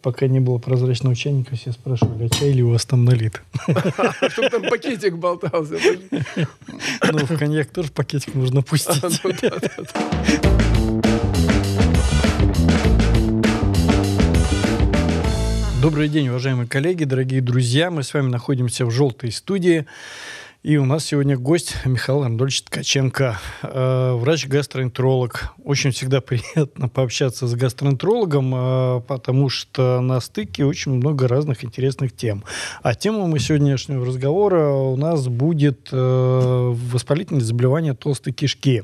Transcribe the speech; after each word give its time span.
пока 0.00 0.26
не 0.26 0.40
было 0.40 0.58
прозрачного 0.58 1.14
чайника, 1.14 1.56
все 1.56 1.72
спрашивали, 1.72 2.26
а 2.26 2.28
чай 2.28 2.52
ли 2.52 2.62
у 2.62 2.70
вас 2.70 2.84
там 2.84 3.04
налит? 3.04 3.42
Чтобы 4.28 4.50
там 4.50 4.62
пакетик 4.62 5.16
болтался. 5.16 5.76
Ну, 7.12 7.18
в 7.18 7.38
коньяк 7.38 7.70
тоже 7.70 7.90
пакетик 7.90 8.34
нужно 8.34 8.62
пустить. 8.62 9.22
Добрый 15.80 16.08
день, 16.08 16.28
уважаемые 16.28 16.66
коллеги, 16.66 17.04
дорогие 17.04 17.40
друзья. 17.40 17.92
Мы 17.92 18.02
с 18.02 18.12
вами 18.12 18.28
находимся 18.28 18.84
в 18.84 18.90
«Желтой 18.90 19.30
студии». 19.30 19.86
И 20.64 20.76
у 20.76 20.84
нас 20.84 21.04
сегодня 21.04 21.38
гость 21.38 21.76
Михаил 21.84 22.24
Анатольевич 22.24 22.62
Ткаченко, 22.62 23.38
э, 23.62 24.12
врач-гастроэнтеролог. 24.14 25.52
Очень 25.62 25.92
всегда 25.92 26.20
приятно 26.20 26.88
пообщаться 26.88 27.46
с 27.46 27.54
гастроэнтерологом, 27.54 28.52
э, 28.54 29.00
потому 29.02 29.50
что 29.50 30.00
на 30.00 30.20
стыке 30.20 30.64
очень 30.64 30.94
много 30.94 31.28
разных 31.28 31.62
интересных 31.62 32.14
тем. 32.14 32.42
А 32.82 32.96
тема 32.96 33.28
мы 33.28 33.38
сегодняшнего 33.38 34.04
разговора 34.04 34.70
у 34.70 34.96
нас 34.96 35.28
будет 35.28 35.90
э, 35.92 35.96
воспалительное 35.96 37.42
заболевание 37.42 37.94
толстой 37.94 38.32
кишки. 38.32 38.82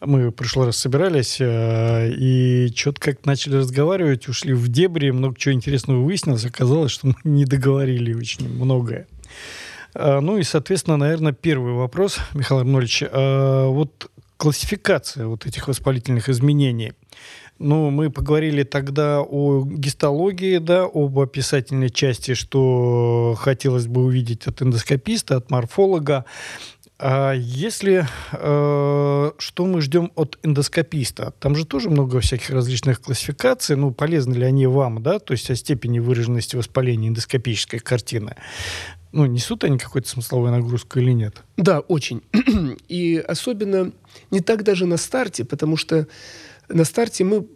Мы 0.00 0.28
в 0.28 0.32
прошлый 0.32 0.66
раз 0.66 0.78
собирались 0.78 1.36
э, 1.40 2.10
и 2.10 2.72
что-то 2.74 3.02
как 3.02 3.26
начали 3.26 3.56
разговаривать, 3.56 4.28
ушли 4.28 4.54
в 4.54 4.68
дебри, 4.68 5.10
много 5.10 5.38
чего 5.38 5.52
интересного 5.52 6.00
выяснилось. 6.00 6.46
Оказалось, 6.46 6.90
что 6.90 7.08
мы 7.08 7.16
не 7.24 7.44
договорили 7.44 8.14
очень 8.14 8.48
многое. 8.48 9.06
А, 9.98 10.20
ну 10.20 10.38
и, 10.38 10.42
соответственно, 10.42 10.96
наверное, 10.96 11.32
первый 11.32 11.72
вопрос, 11.72 12.18
Михаил 12.34 12.60
Арнольевич. 12.60 13.02
А, 13.02 13.68
вот 13.68 14.10
классификация 14.36 15.26
вот 15.26 15.46
этих 15.46 15.68
воспалительных 15.68 16.28
изменений. 16.28 16.92
Ну, 17.58 17.88
мы 17.88 18.10
поговорили 18.10 18.64
тогда 18.64 19.22
о 19.22 19.64
гистологии, 19.64 20.58
да, 20.58 20.84
об 20.84 21.18
описательной 21.18 21.88
части, 21.88 22.34
что 22.34 23.34
хотелось 23.38 23.86
бы 23.86 24.04
увидеть 24.04 24.46
от 24.46 24.60
эндоскописта, 24.60 25.36
от 25.36 25.50
морфолога. 25.50 26.26
А 26.98 27.32
если 27.32 28.06
э, 28.32 29.30
что 29.38 29.66
мы 29.66 29.80
ждем 29.80 30.12
от 30.16 30.38
эндоскописта? 30.42 31.32
Там 31.40 31.56
же 31.56 31.64
тоже 31.64 31.88
много 31.88 32.20
всяких 32.20 32.50
различных 32.50 33.00
классификаций. 33.00 33.76
Ну, 33.76 33.90
полезны 33.90 34.34
ли 34.34 34.44
они 34.44 34.66
вам, 34.66 35.02
да? 35.02 35.18
То 35.18 35.32
есть 35.32 35.50
о 35.50 35.56
степени 35.56 35.98
выраженности 35.98 36.56
воспаления 36.56 37.08
эндоскопической 37.08 37.78
картины 37.80 38.36
ну, 39.16 39.24
несут 39.24 39.64
они 39.64 39.78
какую-то 39.78 40.08
смысловую 40.08 40.50
нагрузку 40.50 40.98
или 40.98 41.12
нет? 41.12 41.42
Да, 41.56 41.80
очень. 41.80 42.20
И 42.88 43.16
особенно 43.16 43.92
не 44.30 44.40
так 44.40 44.62
даже 44.62 44.84
на 44.84 44.98
старте, 44.98 45.46
потому 45.46 45.78
что 45.78 46.06
на 46.68 46.84
старте 46.84 47.24
мы 47.24 47.46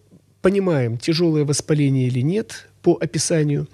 понимаем, 0.41 0.97
тяжелое 0.97 1.45
воспаление 1.45 2.07
или 2.07 2.21
нет 2.21 2.67
по 2.81 2.97
описанию, 2.99 3.69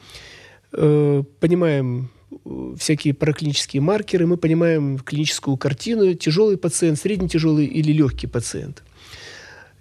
э, 0.73 1.23
понимаем 1.39 2.11
э, 2.45 2.75
всякие 2.77 3.14
параклинические 3.14 3.81
маркеры, 3.81 4.27
мы 4.27 4.37
понимаем 4.37 4.98
клиническую 4.98 5.57
картину, 5.57 6.12
тяжелый 6.14 6.57
пациент, 6.57 6.98
средне-тяжелый 6.98 7.67
или 7.67 7.92
легкий 7.92 8.27
пациент. 8.27 8.83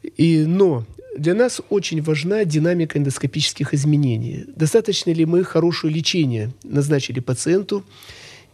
И, 0.04 0.46
но 0.46 0.86
для 1.18 1.34
нас 1.34 1.62
очень 1.70 2.02
важна 2.02 2.46
динамика 2.46 2.98
эндоскопических 2.98 3.74
изменений. 3.74 4.46
Достаточно 4.56 5.12
ли 5.12 5.26
мы 5.26 5.44
хорошее 5.44 5.94
лечение 5.94 6.52
назначили 6.64 7.20
пациенту? 7.20 7.84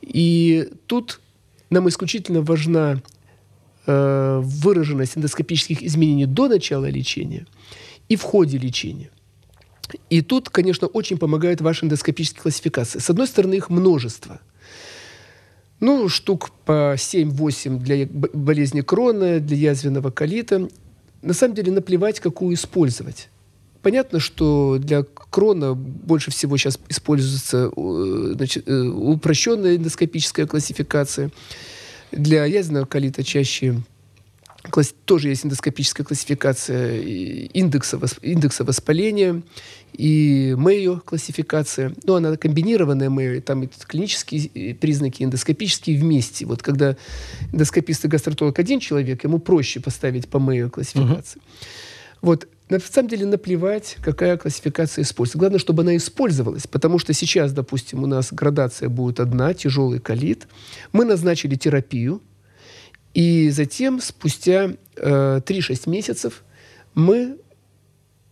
И 0.02 0.70
тут 0.88 1.22
нам 1.70 1.88
исключительно 1.89 2.42
важна 2.42 3.02
э, 3.86 4.42
выраженность 4.44 5.17
эндоскопических 5.17 5.84
изменений 5.84 6.26
до 6.26 6.48
начала 6.48 6.89
лечения 6.89 7.45
и 8.09 8.16
в 8.16 8.23
ходе 8.23 8.58
лечения. 8.58 9.09
И 10.09 10.22
тут, 10.22 10.50
конечно, 10.50 10.88
очень 10.88 11.17
помогают 11.17 11.62
ваши 11.62 11.86
эндоскопические 11.86 12.42
классификации. 12.42 13.00
С 13.00 13.09
одной 13.09 13.28
стороны, 13.28 13.56
их 13.56 13.70
множество. 13.70 14.39
Ну, 15.80 16.08
штук 16.10 16.52
по 16.66 16.93
7-8 16.95 17.80
для 17.80 18.08
болезни 18.08 18.82
крона, 18.82 19.39
для 19.39 19.58
язвенного 19.58 20.11
колита 20.11 20.70
на 21.21 21.33
самом 21.33 21.55
деле 21.55 21.71
наплевать, 21.71 22.20
какую 22.20 22.55
использовать. 22.55 23.30
Понятно, 23.82 24.20
что 24.20 24.77
для 24.80 25.04
крона 25.04 25.73
больше 25.73 26.30
всего 26.30 26.55
сейчас 26.58 26.80
используется 26.87 27.71
э, 27.76 28.33
значит, 28.36 28.67
э, 28.67 28.80
упрощенная 28.80 29.77
эндоскопическая 29.77 30.45
классификация. 30.45 31.31
Для 32.11 32.45
язвенного 32.45 32.86
колита 32.86 33.23
чаще 33.23 33.81
тоже 35.05 35.30
есть 35.30 35.45
эндоскопическая 35.45 36.05
классификация 36.05 36.99
индекса, 37.02 37.99
индекса 38.22 38.64
воспаления 38.64 39.42
и 39.94 40.55
Мэйо 40.58 40.99
классификация. 40.99 41.94
Но 42.04 42.16
она 42.16 42.38
комбинированная 42.38 43.10
Мэйо, 43.10 43.42
там 43.42 43.67
клинические 43.88 44.48
э, 44.54 44.73
признаки, 44.76 45.23
эндоскопические 45.23 45.98
вместе. 45.98 46.45
Вот 46.45 46.61
когда 46.61 46.95
эндоскопист 47.52 48.05
и 48.05 48.08
гастротолог 48.08 48.58
один 48.60 48.80
человек, 48.80 49.23
ему 49.23 49.39
проще 49.39 49.80
поставить 49.80 50.27
по 50.30 50.39
Мэйо 50.39 50.70
классификации. 50.70 51.39
Угу. 51.39 51.45
Вот 52.22 52.48
на 52.70 52.80
самом 52.80 53.10
деле 53.10 53.26
наплевать, 53.26 53.98
какая 54.02 54.38
классификация 54.38 55.02
используется. 55.04 55.38
Главное, 55.39 55.60
чтобы 55.60 55.82
она 55.83 55.98
использовалась, 55.98 56.67
потому 56.67 56.99
что 56.99 57.14
сейчас, 57.14 57.52
допустим, 57.52 58.04
у 58.04 58.05
нас 58.05 58.32
градация 58.32 58.88
будет 58.88 59.20
одна, 59.20 59.54
тяжелый 59.54 59.99
колит. 59.99 60.48
Мы 60.93 61.04
назначили 61.04 61.55
терапию, 61.55 62.22
и 63.14 63.49
затем, 63.49 63.99
спустя 63.99 64.72
э, 64.95 65.42
3-6 65.45 65.89
месяцев, 65.89 66.44
мы 66.94 67.38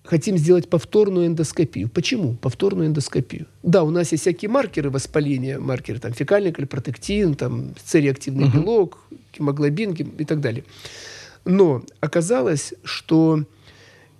хотим 0.04 0.38
сделать 0.38 0.70
повторную 0.70 1.28
эндоскопию. 1.28 1.90
Почему 1.90 2.34
повторную 2.36 2.88
эндоскопию? 2.88 3.46
Да, 3.62 3.84
у 3.84 3.92
нас 3.92 4.12
есть 4.12 4.24
всякие 4.24 4.50
маркеры 4.50 4.90
воспаления, 4.90 5.60
маркеры 5.60 6.00
там 6.00 6.14
фекальный 6.14 6.52
кальпротектин, 6.52 7.36
там 7.36 7.76
цереактивный 7.84 8.48
uh-huh. 8.48 8.54
белок, 8.54 8.98
гемоглобин 9.38 9.92
и 9.92 10.26
так 10.26 10.42
далее. 10.42 10.64
Но 11.46 11.84
оказалось, 12.00 12.74
что 12.84 13.44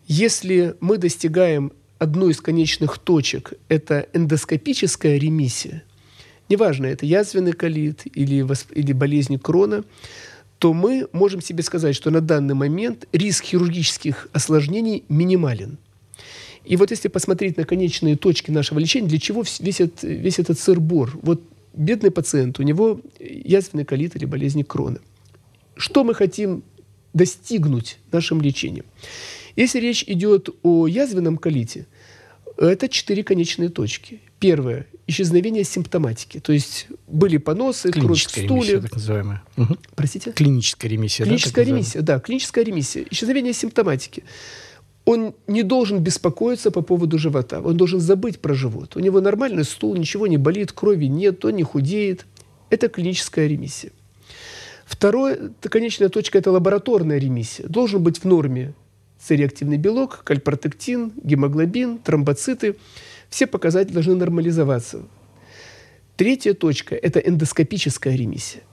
если 0.08 0.76
мы 0.80 0.98
достигаем 0.98 1.72
одной 1.98 2.32
из 2.32 2.42
конечных 2.42 3.00
точек, 3.00 3.54
это 3.68 4.08
эндоскопическая 4.14 5.18
ремиссия, 5.18 5.84
неважно, 6.50 6.86
это 6.86 7.06
язвенный 7.06 7.54
колит 7.54 8.04
или, 8.06 8.46
или 8.74 8.94
болезнь 8.94 9.38
крона, 9.40 9.84
то 10.60 10.74
мы 10.74 11.08
можем 11.14 11.42
себе 11.42 11.64
сказать, 11.64 11.96
что 11.96 12.12
на 12.12 12.22
данный 12.22 12.54
момент 12.54 13.08
риск 13.14 13.46
хирургических 13.46 14.28
осложнений 14.34 15.04
минимален. 15.08 15.78
И 16.66 16.76
вот 16.76 16.92
если 16.92 17.08
посмотреть 17.08 17.58
на 17.58 17.64
конечные 17.64 18.18
точки 18.18 18.52
нашего 18.52 18.78
лечения, 18.78 19.08
для 19.08 19.20
чего 19.20 19.44
весь 19.60 19.80
этот, 19.80 20.04
весь 20.04 20.38
этот 20.38 20.60
сыр-бор? 20.60 21.18
Вот 21.22 21.42
бедный 21.74 22.12
пациент, 22.12 22.60
у 22.60 22.64
него 22.64 23.00
язвенный 23.20 23.86
колит 23.86 24.16
или 24.18 24.26
болезнь 24.26 24.64
крона. 24.64 25.00
Что 25.78 26.04
мы 26.04 26.14
хотим 26.14 26.62
достигнуть 27.14 27.98
нашим 28.12 28.42
лечением? 28.42 28.86
Если 29.56 29.80
речь 29.80 30.04
идет 30.08 30.50
о 30.62 30.88
язвенном 30.88 31.38
колите, 31.38 31.88
это 32.68 32.90
четыре 32.90 33.24
конечные 33.24 33.70
точки. 33.70 34.22
Первое– 34.40 34.88
исчезновение 35.08 35.64
симптоматики. 35.64 36.40
То 36.40 36.54
есть 36.54 36.88
были 37.08 37.38
поносы, 37.38 37.92
кровь 37.92 38.26
в 38.26 38.30
стуле. 38.30 38.48
Ремиссия, 38.48 38.82
так 38.82 38.94
называемая. 38.94 39.44
Угу. 39.58 39.78
Простите? 39.96 40.32
Клиническая 40.32 40.92
ремиссия. 40.92 41.26
Клиническая 41.26 41.66
да, 41.66 41.72
ремиссия, 41.72 42.02
да, 42.02 42.20
клиническая 42.20 42.64
ремиссия. 42.64 43.06
Исчезновение 43.10 43.54
симптоматики. 43.54 44.24
Он 45.06 45.34
не 45.48 45.64
должен 45.64 46.00
беспокоиться 46.00 46.70
по 46.70 46.82
поводу 46.82 47.18
живота. 47.18 47.62
Он 47.62 47.76
должен 47.78 48.00
забыть 48.00 48.40
про 48.40 48.54
живот. 48.54 48.96
У 48.96 49.00
него 49.00 49.22
нормальный 49.22 49.64
стул, 49.64 49.96
ничего 49.96 50.28
не 50.28 50.38
болит, 50.38 50.72
крови 50.72 51.06
нет, 51.06 51.44
он 51.46 51.56
не 51.56 51.64
худеет. 51.64 52.26
Это 52.70 52.90
клиническая 52.90 53.48
ремиссия. 53.48 53.92
Второе, 54.86 55.52
конечная 55.62 56.10
точка– 56.10 56.38
это 56.40 56.52
лабораторная 56.52 57.18
ремиссия. 57.20 57.68
Должен 57.68 58.04
быть 58.04 58.20
в 58.20 58.26
норме 58.26 58.74
цереактивный 59.20 59.78
белок, 59.78 60.24
кальпротектин, 60.24 61.14
гемоглобин, 61.24 62.00
тромбоциты– 62.00 62.76
все 63.30 63.48
показатели 63.48 63.94
должны 63.94 64.16
нормализоваться. 64.16 65.04
Третья 66.18 66.54
точка– 66.54 66.96
это 67.02 67.20
эндоскопическая 67.20 68.16
ремиссия. 68.16 68.64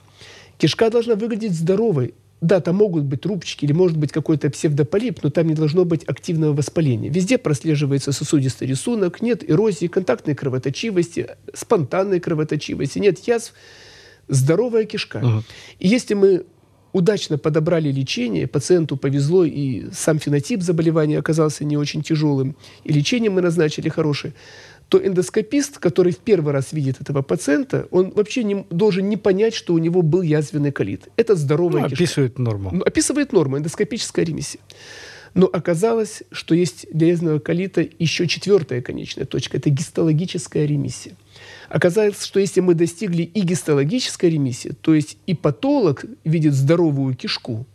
Кишка 0.59 0.91
должна 0.91 1.15
выглядеть 1.15 1.53
здоровой. 1.53 2.15
Да, 2.41 2.61
там 2.61 2.77
могут 2.77 3.05
быть 3.05 3.25
рубчики 3.25 3.65
или 3.65 3.73
может 3.73 3.97
быть 3.97 4.13
какой-то 4.13 4.51
псевдополип, 4.51 5.23
но 5.23 5.31
там 5.31 5.47
не 5.47 5.55
должно 5.55 5.85
быть 5.85 6.05
активного 6.05 6.53
воспаления. 6.55 7.09
Везде 7.09 7.39
прослеживается 7.39 8.13
сосудистый 8.13 8.69
рисунок, 8.69 9.23
нет 9.23 9.49
эрозии, 9.49 9.87
контактной 9.87 10.35
кровоточивости, 10.35 11.29
спонтанной 11.55 12.21
кровоточивости, 12.21 12.99
нет 12.99 13.19
язв, 13.27 13.55
здоровая 14.29 14.85
кишка. 14.85 15.19
Угу. 15.19 15.45
И 15.79 15.89
если 15.89 16.15
мы 16.15 16.45
удачно 16.97 17.37
подобрали 17.37 17.93
лечение, 17.93 18.47
пациенту 18.47 18.97
повезло, 18.97 19.45
и 19.45 19.85
сам 19.93 20.19
фенотип 20.19 20.63
заболевания 20.63 21.19
оказался 21.19 21.65
не 21.65 21.77
очень 21.77 22.03
тяжелым, 22.03 22.57
и 22.85 22.93
лечение 22.93 23.31
мы 23.31 23.43
назначили 23.43 23.91
хорошее, 23.91 24.33
то 24.89 24.99
эндоскопист, 24.99 25.79
который 25.79 26.13
в 26.13 26.19
первый 26.19 26.53
раз 26.53 26.73
видит 26.73 27.01
этого 27.01 27.21
пациента, 27.23 27.87
он 27.91 28.13
вообще 28.13 28.45
не, 28.45 28.65
должен 28.71 29.09
не 29.09 29.17
понять, 29.17 29.55
что 29.55 29.75
у 29.75 29.79
него 29.79 30.01
был 30.03 30.23
язвенный 30.23 30.73
колит. 30.73 31.09
Это 31.17 31.35
здоровая 31.35 31.83
ну, 31.83 31.87
описывает 31.89 32.39
норму. 32.39 32.71
Ну, 32.73 32.83
описывает 32.83 33.33
норму, 33.33 33.59
эндоскопическая 33.59 34.25
ремиссия. 34.25 34.61
Но 35.35 35.51
оказалось, 35.53 36.23
что 36.33 36.55
есть 36.55 36.87
для 36.91 37.13
эзного 37.13 37.41
колита 37.41 37.87
еще 37.99 38.27
четвертая 38.27 38.81
конечная 38.81 39.27
точка. 39.27 39.59
Это 39.59 39.69
гистологическая 39.69 40.65
ремиссия. 40.65 41.15
Оказалось, 41.77 42.25
что 42.25 42.41
если 42.41 42.61
мы 42.61 42.73
достигли 42.73 43.23
и 43.23 43.43
гистологической 43.43 44.31
ремиссии, 44.31 44.71
то 44.81 44.95
есть 44.95 45.19
и 45.27 45.35
патолог 45.35 46.07
видит 46.25 46.55
здоровую 46.55 47.15
кишку, 47.15 47.67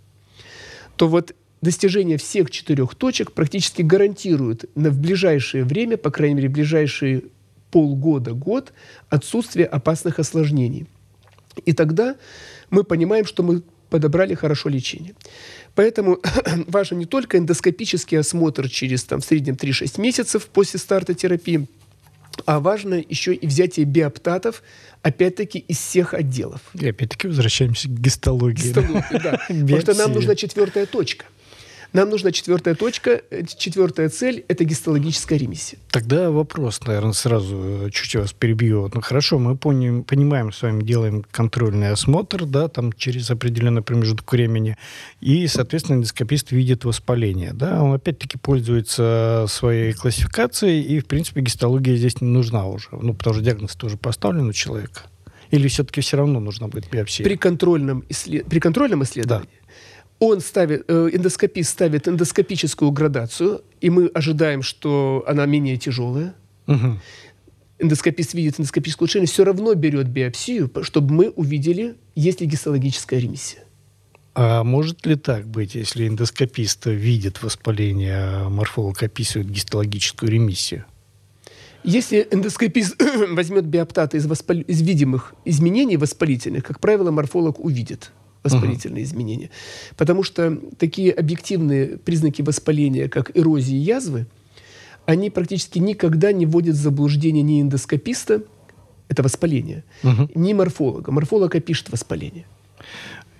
то 0.95 1.07
вот 1.07 1.35
достижение 1.61 2.17
всех 2.17 2.49
четырех 2.49 2.95
точек 2.95 3.31
практически 3.31 3.83
гарантирует 3.83 4.65
на 4.73 4.89
в 4.89 4.97
ближайшее 4.97 5.65
время, 5.65 5.97
по 5.97 6.09
крайней 6.09 6.33
мере, 6.33 6.49
ближайшие 6.49 7.25
полгода, 7.69 8.33
год, 8.33 8.73
отсутствие 9.09 9.67
опасных 9.67 10.17
осложнений. 10.17 10.87
И 11.65 11.73
тогда 11.73 12.15
мы 12.71 12.83
понимаем, 12.83 13.27
что 13.27 13.43
мы 13.43 13.61
подобрали 13.91 14.33
хорошо 14.33 14.69
лечение. 14.69 15.13
Поэтому 15.75 16.17
важен 16.65 16.97
не 16.97 17.05
только 17.05 17.37
эндоскопический 17.37 18.17
осмотр 18.17 18.67
через 18.67 19.03
там, 19.03 19.21
в 19.21 19.25
среднем 19.25 19.53
3-6 19.53 20.01
месяцев 20.01 20.47
после 20.47 20.79
старта 20.79 21.13
терапии, 21.13 21.67
а 22.45 22.59
важно 22.59 22.95
еще 22.95 23.33
и 23.33 23.47
взятие 23.47 23.85
биоптатов, 23.85 24.63
опять-таки, 25.01 25.59
из 25.59 25.77
всех 25.77 26.13
отделов. 26.13 26.61
И 26.73 26.87
опять-таки 26.87 27.27
возвращаемся 27.27 27.87
к 27.87 27.91
гистологии. 27.91 28.67
Гистологии, 28.67 29.21
да. 29.23 29.39
Потому 29.47 29.81
что 29.81 29.93
нам 29.93 30.13
нужна 30.13 30.35
четвертая 30.35 30.85
точка– 30.85 31.25
нам 31.93 32.09
нужна 32.09 32.31
четвертая 32.31 32.75
точка, 32.75 33.21
э, 33.29 33.43
четвертая 33.45 34.07
цель– 34.09 34.45
это 34.47 34.63
гистологическая 34.63 35.37
ремиссия. 35.37 35.77
Тогда 35.89 36.31
вопрос, 36.31 36.79
наверное, 36.85 37.11
сразу 37.11 37.57
э, 37.57 37.89
чуть 37.91 38.15
вас 38.15 38.31
перебью. 38.31 38.89
Ну 38.93 39.01
хорошо, 39.01 39.39
мы 39.39 39.57
поним, 39.57 40.03
понимаем, 40.03 40.53
с 40.53 40.61
вами 40.61 40.83
делаем 40.83 41.25
контрольный 41.31 41.91
осмотр, 41.91 42.45
да, 42.45 42.69
там 42.69 42.93
через 42.93 43.29
определенный 43.29 43.81
промежуток 43.81 44.31
времени, 44.31 44.77
и, 45.19 45.47
соответственно, 45.47 45.97
эндоскопист 45.97 46.51
видит 46.51 46.85
воспаление, 46.85 47.51
да, 47.53 47.83
он 47.83 47.93
опять-таки 47.93 48.37
пользуется 48.37 49.45
своей 49.49 49.91
классификацией, 49.91 50.81
и, 50.81 50.99
в 51.01 51.05
принципе, 51.07 51.41
гистология 51.41 51.97
здесь 51.97 52.21
не 52.21 52.29
нужна 52.29 52.67
уже, 52.67 52.87
ну, 52.91 53.13
потому 53.13 53.35
что 53.35 53.43
диагноз 53.43 53.75
тоже 53.75 53.97
поставлен 53.97 54.47
у 54.47 54.53
человека. 54.53 55.01
Или 55.49 55.67
все-таки 55.67 55.99
все 55.99 56.15
равно 56.15 56.39
нужно 56.39 56.69
будет 56.69 56.89
биопсия? 56.89 57.25
При 57.25 57.35
контрольном, 57.35 58.05
исслед... 58.07 58.45
При 58.45 58.59
контрольном 58.59 59.03
исследовании 59.03 59.49
да 59.49 59.61
он 60.21 60.39
ставит, 60.39 60.85
э, 60.87 61.09
эндоскопист 61.13 61.71
ставит 61.71 62.07
эндоскопическую 62.07 62.91
градацию, 62.91 63.63
и 63.81 63.89
мы 63.89 64.05
ожидаем, 64.07 64.61
что 64.61 65.23
она 65.27 65.47
менее 65.47 65.77
тяжелая. 65.77 66.35
Угу. 66.67 66.99
Эндоскопист 67.79 68.35
видит 68.35 68.59
эндоскопическое 68.59 69.05
улучшение, 69.05 69.27
все 69.27 69.43
равно 69.43 69.73
берет 69.73 70.07
биопсию, 70.07 70.71
чтобы 70.83 71.13
мы 71.15 71.29
увидели, 71.31 71.95
есть 72.13 72.39
ли 72.39 72.45
гистологическая 72.45 73.19
ремиссия. 73.19 73.63
А 74.35 74.63
может 74.63 75.07
ли 75.07 75.15
так 75.15 75.47
быть, 75.47 75.73
если 75.73 76.07
эндоскопист 76.07 76.85
видит 76.85 77.41
воспаление, 77.41 78.15
а 78.15 78.49
морфолог 78.49 79.01
описывает 79.01 79.49
гистологическую 79.49 80.31
ремиссию? 80.31 80.85
Если 81.83 82.27
эндоскопист 82.29 83.01
возьмет 83.31 83.65
биоптаты 83.65 84.17
из, 84.17 84.27
воспал... 84.27 84.57
из 84.57 84.81
видимых 84.83 85.33
изменений 85.45 85.97
воспалительных, 85.97 86.63
как 86.63 86.79
правило, 86.79 87.09
морфолог 87.09 87.59
увидит 87.59 88.11
воспалительные 88.43 89.03
uh-huh. 89.03 89.07
изменения. 89.07 89.49
Потому 89.97 90.23
что 90.23 90.57
такие 90.77 91.11
объективные 91.11 91.97
признаки 91.97 92.41
воспаления, 92.41 93.07
как 93.07 93.35
эрозии 93.37 93.75
язвы, 93.75 94.25
они 95.05 95.29
практически 95.29 95.79
никогда 95.79 96.31
не 96.31 96.45
вводят 96.45 96.75
в 96.75 96.79
заблуждение 96.79 97.43
ни 97.43 97.61
эндоскописта, 97.61 98.43
это 99.09 99.23
воспаление, 99.23 99.83
uh-huh. 100.03 100.31
ни 100.35 100.53
морфолога. 100.53 101.11
Морфолог 101.11 101.53
опишет 101.55 101.91
воспаление. 101.91 102.45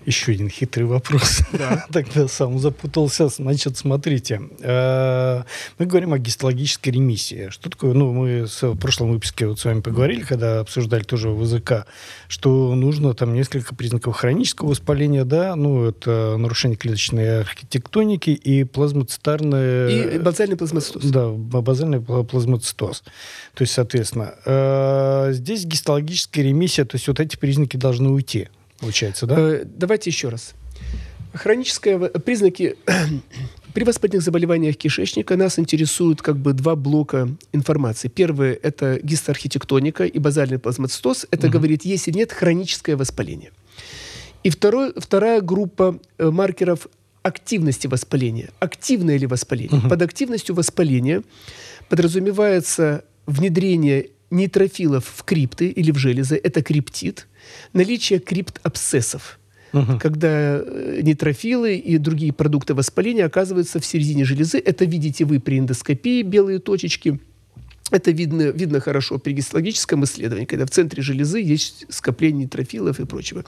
Еще 0.05 0.31
один 0.31 0.49
хитрый 0.49 0.87
вопрос. 0.87 1.41
Да. 1.53 1.85
Тогда 1.91 2.27
сам 2.27 2.57
запутался. 2.57 3.27
Значит, 3.29 3.77
смотрите, 3.77 4.41
э, 4.59 5.43
мы 5.77 5.85
говорим 5.85 6.13
о 6.13 6.17
гистологической 6.17 6.91
ремиссии. 6.93 7.49
Что 7.49 7.69
такое? 7.69 7.93
Ну, 7.93 8.11
мы 8.11 8.45
в 8.45 8.75
прошлом 8.77 9.11
выпуске 9.11 9.45
вот 9.45 9.59
с 9.59 9.65
вами 9.65 9.81
поговорили, 9.81 10.21
когда 10.21 10.61
обсуждали 10.61 11.03
тоже 11.03 11.29
ВЗК, 11.29 11.85
что 12.27 12.73
нужно 12.73 13.13
там 13.13 13.33
несколько 13.35 13.75
признаков 13.75 14.15
хронического 14.15 14.69
воспаления, 14.69 15.23
да, 15.23 15.55
ну, 15.55 15.85
это 15.85 16.35
нарушение 16.37 16.77
клеточной 16.77 17.41
архитектоники 17.41 18.31
и 18.31 18.63
плазмоцитарное... 18.63 20.15
И 20.15 20.19
базальный 20.19 20.57
плазмоцитоз. 20.57 21.03
Да, 21.05 21.29
базальный 21.29 22.01
плазмоцитоз. 22.01 23.03
То 23.53 23.61
есть, 23.61 23.73
соответственно, 23.73 24.33
э, 24.45 25.29
здесь 25.33 25.65
гистологическая 25.65 26.43
ремиссия, 26.43 26.85
то 26.85 26.95
есть 26.95 27.07
вот 27.07 27.19
эти 27.19 27.37
признаки 27.37 27.77
должны 27.77 28.09
уйти 28.09 28.49
получается, 28.81 29.25
да? 29.25 29.35
Э, 29.37 29.63
давайте 29.65 30.09
еще 30.09 30.27
раз. 30.29 30.53
Хронические 31.33 32.09
признаки 32.09 32.75
при 33.73 33.85
воспалительных 33.85 34.25
заболеваниях 34.25 34.75
кишечника 34.75 35.37
нас 35.37 35.57
интересуют 35.59 36.21
как 36.21 36.37
бы 36.37 36.51
два 36.53 36.75
блока 36.75 37.29
информации. 37.53 38.09
Первый– 38.09 38.53
это 38.63 38.99
гистоархитектоника 39.01 40.03
и 40.03 40.19
базальный 40.19 40.59
плазмоцитоз. 40.59 41.25
Это 41.31 41.47
угу. 41.47 41.53
говорит, 41.53 41.85
есть 41.85 42.07
или 42.09 42.17
нет 42.17 42.33
хроническое 42.33 42.97
воспаление. 42.97 43.51
И 44.43 44.49
второй, 44.49 44.93
вторая 44.97 45.41
группа 45.41 45.99
э, 46.17 46.29
маркеров 46.29 46.87
активности 47.23 47.87
воспаления. 47.87 48.49
Активное 48.59 49.17
ли 49.17 49.27
воспаление? 49.27 49.79
Угу. 49.79 49.89
Под 49.89 50.01
активностью 50.01 50.55
воспаления 50.55 51.23
подразумевается 51.87 53.05
внедрение 53.25 54.09
нейтрофилов 54.31 55.05
в 55.05 55.23
крипты 55.23 55.67
или 55.67 55.91
в 55.91 55.97
железы. 55.97 56.39
Это 56.41 56.63
криптит 56.63 57.27
наличие 57.73 58.19
криптобсессов. 58.19 59.39
Угу. 59.73 59.99
Когда 59.99 60.59
э, 60.59 60.99
нейтрофилы 61.01 61.75
и 61.75 61.97
другие 61.97 62.33
продукты 62.33 62.73
воспаления 62.73 63.25
оказываются 63.25 63.79
в 63.79 63.85
середине 63.85 64.25
железы. 64.25 64.59
Это 64.59 64.85
видите 64.85 65.23
вы 65.23 65.39
при 65.39 65.59
эндоскопии, 65.59 66.23
белые 66.23 66.59
точечки. 66.59 67.19
Это 67.89 68.11
видно, 68.11 68.51
видно 68.51 68.79
хорошо 68.79 69.17
при 69.17 69.33
гистологическом 69.33 70.03
исследовании, 70.03 70.45
когда 70.45 70.65
в 70.65 70.71
центре 70.71 71.01
железы 71.01 71.39
есть 71.39 71.85
скопление 71.89 72.43
нейтрофилов 72.43 72.99
и 72.99 73.05
прочего. 73.05 73.45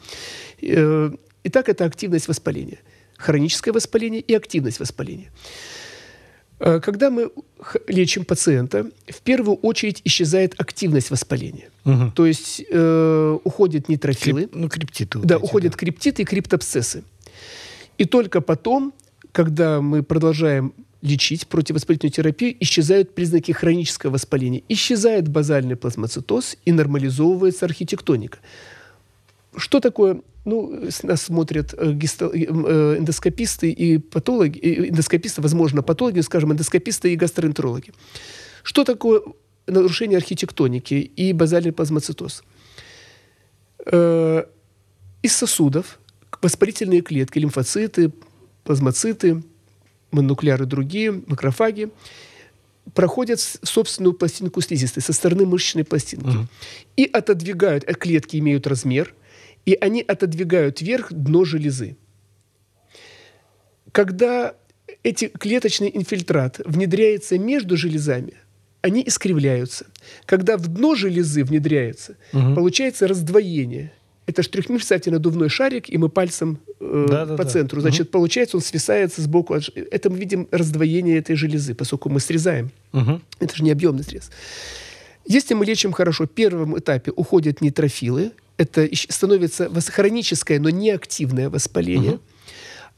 Э, 0.62 1.12
итак, 1.44 1.70
это 1.70 1.86
активность 1.86 2.28
воспаления. 2.28 2.80
Хроническое 3.18 3.74
воспаление 3.74 4.22
и 4.22 4.34
активность 4.34 4.80
воспаления. 4.80 5.30
Э, 6.64 6.80
когда 6.80 7.10
мы 7.10 7.30
лечим 7.88 8.24
пациента, 8.24 8.90
в 9.08 9.22
первую 9.22 9.58
очередь 9.58 10.02
исчезает 10.06 10.56
активность 10.58 11.12
воспаления. 11.12 11.70
Угу. 11.86 12.12
То 12.16 12.26
есть 12.26 12.64
э, 12.70 13.38
уходят 13.44 13.90
нейтрофилы. 13.90 14.42
Крип, 14.42 14.56
ну, 14.56 14.70
криптиты. 14.70 15.18
Вот 15.20 15.28
да, 15.28 15.36
эти, 15.36 15.44
уходят 15.44 15.74
да. 15.74 15.78
криптиты 15.78 16.22
и 16.22 16.26
криптопсессы. 16.26 17.04
И 17.98 18.06
только 18.06 18.40
потом, 18.40 18.94
когда 19.34 19.82
мы 19.82 20.04
продолжаем 20.04 20.74
лечить 21.02 21.48
противовоспалительную 21.48 22.14
терапию, 22.14 22.56
исчезают 22.62 23.14
признаки 23.14 23.52
хронического 23.52 24.12
воспаления. 24.12 24.64
Исчезает 24.70 25.28
базальный 25.28 25.76
плазмоцитоз 25.76 26.56
и 26.64 26.72
нормализовывается 26.72 27.66
архитектоника. 27.66 28.38
Что 29.56 29.80
такое 29.80 30.22
ну, 30.46 30.90
нас 31.04 31.22
смотрят 31.22 31.74
э, 31.74 31.92
э, 31.92 31.96
э, 32.00 32.96
эндоскописты 33.00 33.72
и 33.72 33.98
патологи, 33.98 34.90
эндоскописты, 34.90 35.42
возможно, 35.42 35.82
патологи, 35.84 36.20
скажем, 36.20 36.52
эндоскописты 36.52 37.14
и 37.14 37.16
гастроэнтерологи. 37.16 37.94
Что 38.64 38.84
такое 38.84 39.22
нарушение 39.68 40.18
архитектоники 40.18 40.96
и 40.96 41.34
базальный 41.34 41.72
плазмоцитоз? 41.72 42.44
Из 43.86 45.34
сосудов 45.34 46.00
воспалительные 46.42 47.02
клетки, 47.02 47.40
лимфоциты, 47.40 48.12
плазмоциты, 48.64 49.44
мононуклеары 50.12 50.66
другие, 50.66 51.12
макрофаги, 51.12 51.90
проходят 52.94 53.40
собственную 53.40 54.14
пластинку 54.14 54.60
слизистой 54.60 55.02
со 55.02 55.14
стороны 55.14 55.46
мышечной 55.46 55.86
пластинки 55.86 56.28
угу. 56.28 56.48
и 56.98 57.06
отодвигают, 57.06 57.86
клетки 57.86 58.38
имеют 58.38 58.68
размер– 58.68 59.14
и 59.66 59.78
они 59.80 60.02
отодвигают 60.02 60.82
вверх 60.82 61.12
дно 61.12 61.46
железы. 61.46 61.98
Когда 63.92 64.56
эти 65.04 65.28
клеточный 65.28 65.92
инфильтрат 65.94 66.60
внедряется 66.66 67.38
между 67.38 67.78
железами, 67.78 68.34
они 68.82 69.04
искривляются. 69.06 69.86
Когда 70.26 70.58
в 70.58 70.68
дно 70.68 70.96
железы 70.96 71.44
внедряется, 71.44 72.18
угу. 72.34 72.56
получается 72.56 73.08
раздвоение. 73.08 73.94
Это 74.26 74.42
трехмерный 74.42 75.12
надувной 75.12 75.50
шарик, 75.50 75.90
и 75.90 75.98
мы 75.98 76.08
пальцем 76.10 76.60
э, 76.80 77.06
да, 77.10 77.26
да, 77.26 77.36
по 77.36 77.46
центру. 77.46 77.82
Да. 77.82 77.90
Значит, 77.90 78.08
угу. 78.08 78.12
получается, 78.12 78.58
он 78.58 78.64
свисается 78.64 79.22
сбоку. 79.22 79.54
От... 79.54 79.70
Это 79.76 80.10
мы 80.10 80.18
видим 80.18 80.48
раздвоение 80.52 81.18
этой 81.18 81.36
железы, 81.36 81.76
поскольку 81.76 82.10
мы 82.10 82.20
срезаем. 82.20 82.72
Угу. 82.94 83.22
Это 83.40 83.56
же 83.56 83.64
не 83.64 83.72
объемный 83.72 84.04
срез. 84.04 84.32
Если 85.26 85.54
мы 85.54 85.66
лечим 85.66 85.94
хорошо, 85.94 86.26
в 86.26 86.30
первом 86.30 86.78
этапе 86.78 87.12
уходят 87.12 87.62
нейтрофилы, 87.62 88.32
это 88.58 88.90
становится 89.10 89.70
хроническое, 89.92 90.60
но 90.60 90.70
неактивное 90.70 91.50
воспаление. 91.50 92.14
Угу. 92.14 92.22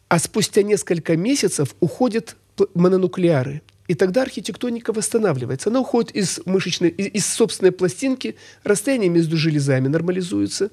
А 0.09 0.19
спустя 0.19 0.61
несколько 0.61 1.15
месяцев 1.17 1.75
уходят 1.79 2.35
мононуклеары. 2.73 3.61
И 3.87 3.93
тогда 3.93 4.23
архитектоника 4.23 4.93
восстанавливается. 4.93 5.69
Она 5.69 5.81
уходит 5.81 6.11
из 6.11 6.39
мышечной, 6.45 6.89
из, 6.89 7.07
из 7.07 7.25
собственной 7.25 7.71
пластинки, 7.71 8.35
расстояние 8.63 9.09
между 9.09 9.37
железами 9.37 9.87
нормализуется, 9.87 10.71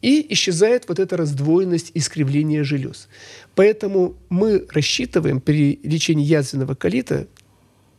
и 0.00 0.26
исчезает 0.30 0.88
вот 0.88 0.98
эта 0.98 1.16
раздвоенность 1.16 1.92
искривление 1.94 2.64
желез. 2.64 3.08
Поэтому 3.54 4.16
мы 4.28 4.66
рассчитываем 4.68 5.40
при 5.40 5.78
лечении 5.84 6.24
язвенного 6.24 6.74
колита 6.74 7.28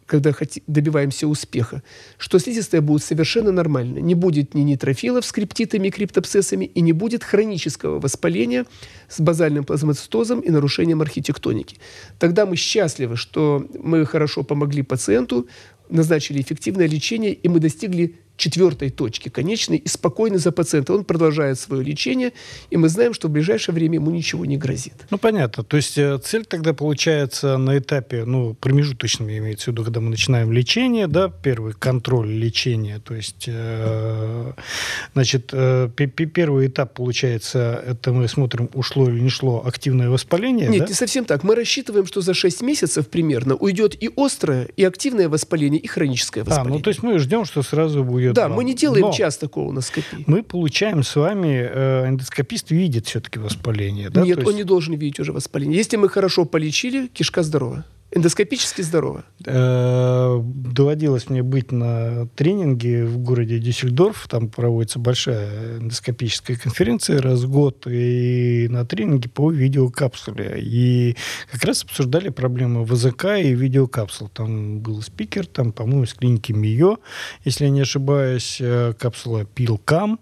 когда 0.06 0.34
добиваемся 0.68 1.28
успеха, 1.28 1.84
что 2.18 2.40
слизистая 2.40 2.82
будет 2.82 3.04
совершенно 3.04 3.52
нормально. 3.52 4.00
Не 4.00 4.16
будет 4.16 4.54
ни 4.54 4.62
нейтрофилов 4.62 5.26
с 5.26 5.32
криптитами 5.32 5.88
и 5.88 5.92
криптопсессами, 5.92 6.66
и 6.66 6.82
не 6.82 6.94
будет 6.94 7.24
хронического 7.24 8.00
воспаления 8.00 8.66
с 9.08 9.20
базальным 9.20 9.64
плазмоцитозом 9.64 10.42
и 10.42 10.50
нарушением 10.50 11.02
архитектоники. 11.02 11.78
Тогда 12.20 12.46
мы 12.46 12.56
счастливы, 12.56 13.16
что 13.16 13.68
мы 13.80 14.06
хорошо 14.06 14.44
помогли 14.44 14.84
пациенту, 14.84 15.48
назначили 15.90 16.42
эффективное 16.42 16.88
лечение, 16.88 17.34
и 17.34 17.48
мы 17.48 17.60
достигли 17.60 18.16
четвертой 18.38 18.90
точки 18.90 19.30
конечной 19.30 19.78
и 19.78 19.88
спокойно 19.88 20.38
за 20.38 20.52
пациента. 20.52 20.94
Он 20.94 21.04
продолжает 21.04 21.60
свое 21.60 21.84
лечение, 21.84 22.34
и 22.70 22.78
мы 22.78 22.90
знаем, 22.90 23.14
что 23.14 23.28
в 23.28 23.32
ближайшее 23.32 23.76
время 23.76 23.96
ему 23.96 24.12
ничего 24.12 24.46
не 24.46 24.58
грозит. 24.58 24.94
Ну, 25.12 25.18
понятно. 25.18 25.64
То 25.64 25.78
есть 25.78 25.98
э, 25.98 26.18
цель 26.24 26.46
тогда 26.46 26.74
получается 26.74 27.58
на 27.58 27.78
этапе, 27.78 28.26
ну, 28.26 28.56
промежуточном 28.56 29.30
имеется 29.30 29.66
в 29.66 29.68
виду, 29.74 29.84
когда 29.84 30.00
мы 30.00 30.10
начинаем 30.10 30.52
лечение, 30.52 31.08
да, 31.08 31.30
первый 31.30 31.74
контроль 31.74 32.30
лечения, 32.30 33.00
то 33.00 33.14
есть, 33.14 33.46
э, 33.48 34.54
значит, 35.14 35.50
э, 35.54 35.90
первый 35.96 36.68
этап 36.68 36.94
получается, 36.96 37.84
это 37.86 38.12
мы 38.14 38.28
смотрим, 38.28 38.70
ушло 38.74 39.10
или 39.10 39.20
не 39.20 39.30
шло 39.30 39.64
активное 39.66 40.10
воспаление, 40.10 40.68
Нет, 40.70 40.82
да? 40.82 40.88
не 40.88 40.94
совсем 40.94 41.26
так. 41.26 41.44
Мы 41.44 41.56
рассчитываем, 41.56 42.06
что 42.06 42.22
за 42.22 42.34
6 42.34 42.62
месяцев 42.62 43.08
примерно 43.08 43.56
уйдет 43.56 43.96
и 44.02 44.10
острое, 44.18 44.68
и 44.76 44.84
активное 44.84 45.30
воспаление, 45.30 45.80
и 45.80 45.88
хроническое 45.88 46.44
воспаление. 46.44 46.76
А, 46.76 46.78
ну, 46.78 46.82
то 46.82 46.90
есть 46.90 47.04
мы 47.04 47.20
ждем, 47.20 47.46
что 47.46 47.62
сразу 47.62 48.04
будет 48.04 48.23
да, 48.32 48.48
мы 48.48 48.64
не 48.64 48.74
делаем 48.74 49.08
Но 49.08 49.12
часто 49.12 49.48
колоноскопии. 49.48 50.24
Мы 50.28 50.44
получаем 50.44 51.04
с 51.04 51.16
вами, 51.16 51.68
э, 51.70 52.08
эндоскопист 52.08 52.72
видит 52.72 53.08
все-таки 53.08 53.40
воспаление. 53.40 54.10
Да? 54.10 54.22
Нет, 54.22 54.38
есть... 54.38 54.50
он 54.50 54.56
не 54.56 54.64
должен 54.64 54.94
видеть 54.96 55.20
уже 55.20 55.34
воспаление. 55.34 55.78
Если 55.78 55.98
мы 55.98 56.10
хорошо 56.10 56.46
полечили, 56.46 57.08
кишка 57.08 57.44
здорова 57.44 57.86
эндоскопически 58.14 58.82
здорово? 58.82 59.24
Э, 59.46 60.40
доводилось 60.44 61.30
мне 61.30 61.44
быть 61.44 61.72
на 61.72 62.28
тренинге 62.36 63.06
в 63.06 63.18
городе 63.18 63.60
Дюссельдорф. 63.60 64.28
Там 64.28 64.50
проводится 64.50 65.00
большая 65.00 65.80
эндоскопическая 65.80 66.58
конференция 66.58 67.22
раз 67.22 67.42
в 67.42 67.52
год. 67.52 67.86
И 67.88 68.68
на 68.70 68.86
тренинге 68.86 69.30
по 69.30 69.52
видеокапсуле. 69.52 70.60
И 70.60 71.16
как 71.52 71.64
раз 71.64 71.84
обсуждали 71.84 72.30
проблемы 72.30 72.84
ВЗК 72.86 73.26
и 73.40 73.54
видеокапсул. 73.54 74.30
Там 74.30 74.80
был 74.80 75.02
спикер, 75.02 75.46
там, 75.46 75.72
по-моему, 75.72 76.04
из 76.04 76.14
клиники 76.14 76.52
МИО, 76.52 77.00
если 77.44 77.66
я 77.66 77.70
не 77.70 77.82
ошибаюсь, 77.82 78.58
э, 78.60 78.94
капсула 78.98 79.46
Пилкам. 79.46 80.20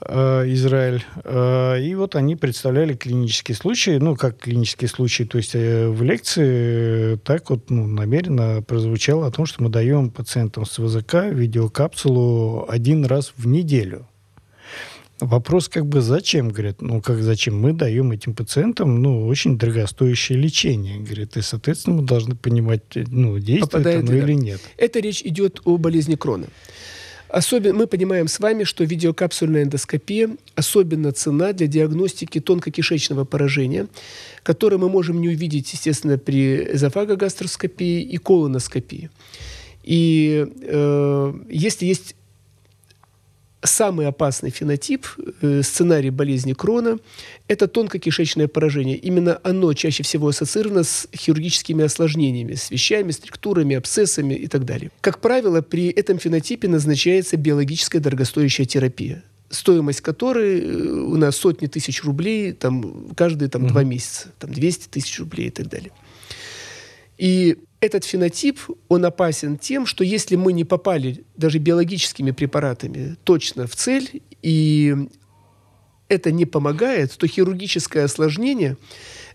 Э, 0.00 0.44
Израиль. 0.46 1.04
Э, 1.24 1.80
и 1.80 1.94
вот 1.96 2.14
они 2.14 2.36
представляли 2.36 2.94
клинические 2.94 3.56
случаи, 3.56 3.98
ну, 3.98 4.14
как 4.14 4.38
клинические 4.38 4.88
случаи, 4.88 5.24
то 5.24 5.38
есть 5.38 5.54
э, 5.54 5.88
в 5.88 6.02
лекции 6.04 7.16
так 7.16 7.50
вот 7.50 7.68
ну, 7.68 7.86
намеренно 7.86 8.62
прозвучало 8.62 9.26
о 9.26 9.30
том, 9.32 9.44
что 9.44 9.62
мы 9.62 9.70
даем 9.70 10.10
пациентам 10.10 10.66
с 10.66 10.78
ВЗК 10.78 11.24
видеокапсулу 11.32 12.66
один 12.68 13.04
раз 13.06 13.32
в 13.36 13.48
неделю. 13.48 14.06
Вопрос 15.18 15.68
как 15.68 15.84
бы 15.84 16.00
зачем, 16.00 16.50
говорят, 16.50 16.80
ну 16.80 17.02
как 17.02 17.20
зачем? 17.20 17.60
Мы 17.60 17.72
даем 17.72 18.12
этим 18.12 18.34
пациентам, 18.34 19.02
ну, 19.02 19.26
очень 19.26 19.58
дорогостоящее 19.58 20.38
лечение, 20.38 21.00
говорит, 21.00 21.36
и, 21.36 21.42
соответственно, 21.42 21.96
мы 21.96 22.02
должны 22.06 22.36
понимать, 22.36 22.82
ну, 22.94 23.36
действует 23.40 23.72
Попадает 23.72 24.08
оно 24.08 24.14
или 24.14 24.34
нет. 24.34 24.60
Это 24.76 25.00
речь 25.00 25.22
идет 25.22 25.60
о 25.64 25.76
болезни 25.76 26.14
Крона. 26.14 26.46
Особенно 27.28 27.74
мы 27.74 27.86
понимаем 27.86 28.26
с 28.26 28.40
вами, 28.40 28.64
что 28.64 28.84
видеокапсульная 28.84 29.64
эндоскопия 29.64 30.30
особенно 30.54 31.12
цена 31.12 31.52
для 31.52 31.66
диагностики 31.66 32.40
тонкокишечного 32.40 33.24
поражения, 33.24 33.86
которое 34.42 34.78
мы 34.78 34.88
можем 34.88 35.20
не 35.20 35.28
увидеть, 35.28 35.72
естественно, 35.72 36.18
при 36.18 36.72
эзофагогастроскопии 36.74 38.02
и 38.02 38.16
колоноскопии. 38.16 39.10
И 39.82 40.46
э, 40.62 41.34
если 41.48 41.86
есть 41.86 42.14
самый 43.62 44.06
опасный 44.06 44.50
фенотип, 44.50 45.06
э, 45.42 45.62
сценарий 45.62 46.10
болезни 46.10 46.52
Крона, 46.52 46.98
это 47.48 47.66
тонкокишечное 47.66 48.48
поражение. 48.48 48.96
Именно 48.96 49.40
оно 49.42 49.72
чаще 49.74 50.02
всего 50.02 50.28
ассоциировано 50.28 50.84
с 50.84 51.08
хирургическими 51.14 51.84
осложнениями, 51.84 52.54
с 52.54 52.70
вещами, 52.70 53.10
структурами, 53.10 53.76
абсцессами 53.76 54.34
и 54.34 54.46
так 54.46 54.64
далее. 54.64 54.90
Как 55.00 55.20
правило, 55.20 55.60
при 55.60 55.88
этом 55.88 56.18
фенотипе 56.18 56.68
назначается 56.68 57.36
биологическая 57.36 58.00
дорогостоящая 58.00 58.66
терапия 58.66 59.22
стоимость 59.50 60.02
которой 60.02 60.60
э, 60.60 60.90
у 60.90 61.16
нас 61.16 61.36
сотни 61.36 61.68
тысяч 61.68 62.04
рублей 62.04 62.52
там, 62.52 63.08
каждые 63.16 63.48
там, 63.48 63.64
угу. 63.64 63.70
два 63.70 63.82
месяца, 63.82 64.28
там, 64.38 64.52
200 64.52 64.88
тысяч 64.88 65.18
рублей 65.18 65.48
и 65.48 65.50
так 65.50 65.68
далее. 65.68 65.90
И 67.18 67.58
этот 67.80 68.04
фенотип, 68.04 68.60
он 68.88 69.04
опасен 69.04 69.58
тем, 69.58 69.86
что 69.86 70.02
если 70.04 70.36
мы 70.36 70.52
не 70.52 70.64
попали 70.64 71.24
даже 71.36 71.58
биологическими 71.58 72.30
препаратами 72.30 73.16
точно 73.24 73.66
в 73.66 73.76
цель, 73.76 74.22
и 74.42 74.96
это 76.08 76.32
не 76.32 76.46
помогает, 76.46 77.16
то 77.16 77.26
хирургическое 77.26 78.04
осложнение 78.04 78.76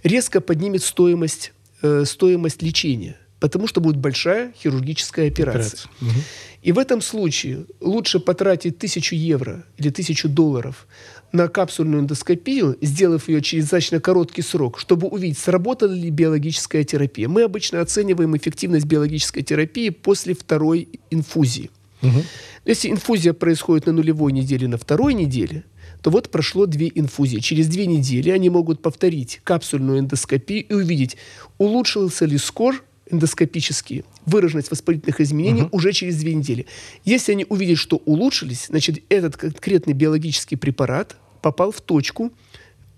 резко 0.04 0.42
поднимет 0.42 0.84
стоимость, 0.84 1.54
э, 1.82 2.04
стоимость 2.06 2.62
лечения, 2.62 3.18
потому 3.40 3.68
что 3.68 3.80
будет 3.80 3.98
большая 3.98 4.54
хирургическая 4.54 5.28
операция. 5.28 5.62
операция. 5.62 5.92
Угу. 6.02 6.24
И 6.64 6.72
в 6.72 6.80
этом 6.80 7.02
случае 7.02 7.66
лучше 7.80 8.20
потратить 8.20 8.78
тысячу 8.78 9.16
евро 9.16 9.66
или 9.78 9.90
тысячу 9.90 10.30
долларов 10.30 10.88
на 11.34 11.48
капсульную 11.48 12.04
эндоскопию, 12.04 12.78
сделав 12.80 13.28
ее 13.28 13.42
через 13.42 13.66
достаточно 13.66 14.00
короткий 14.00 14.44
срок, 14.44 14.80
чтобы 14.80 15.08
увидеть, 15.08 15.40
сработала 15.40 15.92
ли 15.92 16.10
биологическая 16.12 16.84
терапия. 16.84 17.28
Мы 17.28 17.42
обычно 17.42 17.82
оцениваем 17.82 18.38
эффективность 18.38 18.86
биологической 18.86 19.42
терапии 19.42 19.90
после 19.90 20.36
второй 20.36 20.88
инфузии. 21.10 21.72
Угу. 22.04 22.24
Если 22.66 22.92
инфузия 22.92 23.34
происходит 23.34 23.88
на 23.88 23.94
нулевой 23.94 24.32
неделе, 24.32 24.68
на 24.68 24.78
второй 24.78 25.16
неделе, 25.16 25.64
то 26.02 26.12
вот 26.12 26.30
прошло 26.30 26.68
две 26.68 26.92
инфузии. 26.94 27.38
Через 27.38 27.68
две 27.68 27.88
недели 27.88 28.30
они 28.30 28.50
могут 28.50 28.82
повторить 28.82 29.42
капсульную 29.44 30.00
эндоскопию 30.00 30.66
и 30.68 30.74
увидеть, 30.74 31.18
улучшился 31.58 32.26
ли 32.26 32.38
скор 32.38 32.84
эндоскопически, 33.10 34.06
выраженность 34.26 34.70
воспалительных 34.70 35.20
изменений 35.20 35.64
угу. 35.64 35.78
уже 35.78 35.94
через 35.94 36.18
две 36.18 36.36
недели. 36.36 36.68
Если 37.06 37.32
они 37.32 37.46
увидят, 37.50 37.80
что 37.80 37.98
улучшились, 38.06 38.68
значит, 38.68 39.04
этот 39.10 39.36
конкретный 39.36 39.94
биологический 39.94 40.58
препарат 40.58 41.16
попал 41.44 41.72
в 41.72 41.82
точку, 41.82 42.32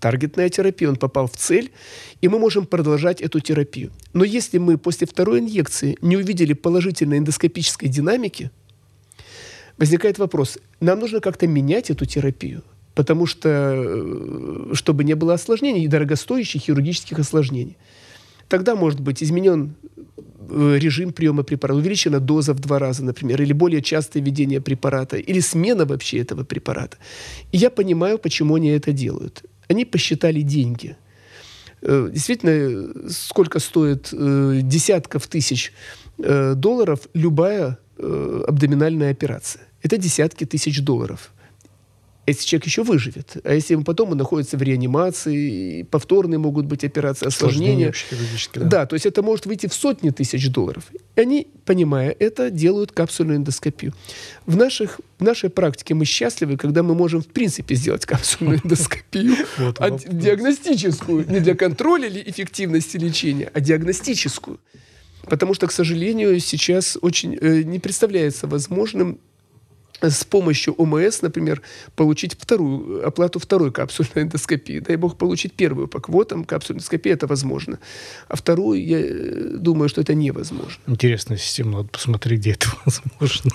таргетная 0.00 0.48
терапия, 0.48 0.88
он 0.88 0.96
попал 0.96 1.26
в 1.26 1.36
цель, 1.36 1.70
и 2.22 2.28
мы 2.28 2.38
можем 2.38 2.64
продолжать 2.64 3.20
эту 3.20 3.40
терапию. 3.40 3.90
Но 4.14 4.24
если 4.24 4.58
мы 4.58 4.78
после 4.78 5.06
второй 5.06 5.40
инъекции 5.40 5.98
не 6.00 6.16
увидели 6.16 6.54
положительной 6.54 7.18
эндоскопической 7.18 7.88
динамики, 7.88 8.50
возникает 9.76 10.18
вопрос, 10.18 10.58
нам 10.80 11.00
нужно 11.00 11.20
как-то 11.20 11.46
менять 11.46 11.90
эту 11.90 12.06
терапию, 12.06 12.62
потому 12.94 13.26
что, 13.26 13.48
э, 13.50 14.74
чтобы 14.74 15.04
не 15.04 15.14
было 15.14 15.34
осложнений, 15.34 15.84
и 15.84 15.88
дорогостоящих 15.88 16.62
хирургических 16.62 17.18
осложнений. 17.18 17.76
Тогда 18.48 18.74
может 18.74 19.00
быть 19.00 19.22
изменен 19.22 19.74
э, 20.50 20.78
режим 20.78 21.12
приема 21.12 21.42
препарата, 21.42 21.78
увеличена 21.78 22.20
доза 22.20 22.52
в 22.54 22.60
два 22.60 22.78
раза, 22.78 23.04
например, 23.04 23.42
или 23.42 23.52
более 23.52 23.82
частое 23.82 24.22
введение 24.22 24.60
препарата, 24.60 25.16
или 25.16 25.40
смена 25.40 25.84
вообще 25.84 26.18
этого 26.18 26.44
препарата. 26.44 26.96
И 27.52 27.56
я 27.58 27.70
понимаю, 27.70 28.18
почему 28.18 28.54
они 28.54 28.68
это 28.68 28.92
делают. 28.92 29.42
Они 29.68 29.84
посчитали 29.84 30.42
деньги. 30.42 30.96
Э, 31.82 32.08
действительно, 32.12 33.10
сколько 33.10 33.58
стоит 33.58 34.10
э, 34.12 34.60
десятков 34.62 35.26
тысяч 35.26 35.72
долларов 36.18 37.00
любая 37.12 37.78
абдоминальная 37.98 39.10
операция. 39.10 39.62
Это 39.82 39.98
десятки 39.98 40.46
тысяч 40.46 40.80
долларов 40.80 41.30
если 42.26 42.44
человек 42.44 42.66
еще 42.66 42.82
выживет. 42.82 43.36
А 43.44 43.54
если 43.54 43.76
потом 43.76 44.10
он 44.10 44.18
находится 44.18 44.56
в 44.56 44.62
реанимации, 44.62 45.82
повторные 45.84 46.38
могут 46.38 46.66
быть 46.66 46.84
операции, 46.84 47.26
осложнения. 47.26 47.92
Да. 48.54 48.64
да, 48.64 48.86
то 48.86 48.94
есть 48.94 49.06
это 49.06 49.22
может 49.22 49.46
выйти 49.46 49.68
в 49.68 49.74
сотни 49.74 50.10
тысяч 50.10 50.50
долларов. 50.50 50.84
И 51.14 51.20
они, 51.20 51.46
понимая 51.64 52.14
это, 52.18 52.50
делают 52.50 52.92
капсульную 52.92 53.38
эндоскопию. 53.38 53.94
В, 54.44 54.56
наших, 54.56 55.00
в 55.18 55.24
нашей 55.24 55.50
практике 55.50 55.94
мы 55.94 56.04
счастливы, 56.04 56.56
когда 56.56 56.82
мы 56.82 56.94
можем 56.94 57.22
в 57.22 57.28
принципе 57.28 57.76
сделать 57.76 58.04
капсульную 58.06 58.60
эндоскопию, 58.64 59.36
а 59.78 59.90
диагностическую, 59.90 61.30
не 61.30 61.40
для 61.40 61.54
контроля 61.54 62.08
или 62.08 62.22
эффективности 62.28 62.96
лечения, 62.96 63.50
а 63.54 63.60
диагностическую. 63.60 64.58
Потому 65.22 65.54
что, 65.54 65.66
к 65.66 65.72
сожалению, 65.72 66.38
сейчас 66.40 66.98
очень 67.00 67.36
э, 67.40 67.62
не 67.62 67.78
представляется 67.78 68.46
возможным 68.46 69.18
с 70.00 70.24
помощью 70.24 70.74
ОМС, 70.74 71.22
например, 71.22 71.62
получить 71.94 72.34
вторую 72.38 73.06
оплату 73.06 73.38
второй 73.38 73.72
капсульной 73.72 74.24
эндоскопии. 74.24 74.80
Дай 74.80 74.96
бог 74.96 75.16
получить 75.16 75.54
первую 75.54 75.88
по 75.88 76.00
квотам 76.00 76.44
капсульной 76.44 76.78
эндоскопии, 76.78 77.10
это 77.10 77.26
возможно. 77.26 77.78
А 78.28 78.36
вторую, 78.36 78.84
я 78.84 78.98
э, 79.00 79.56
думаю, 79.56 79.88
что 79.88 80.00
это 80.00 80.14
невозможно. 80.14 80.80
Интересная 80.86 81.38
система, 81.38 81.78
надо 81.78 81.88
посмотреть, 81.88 82.40
где 82.40 82.52
это 82.52 82.68
возможно. 82.84 83.50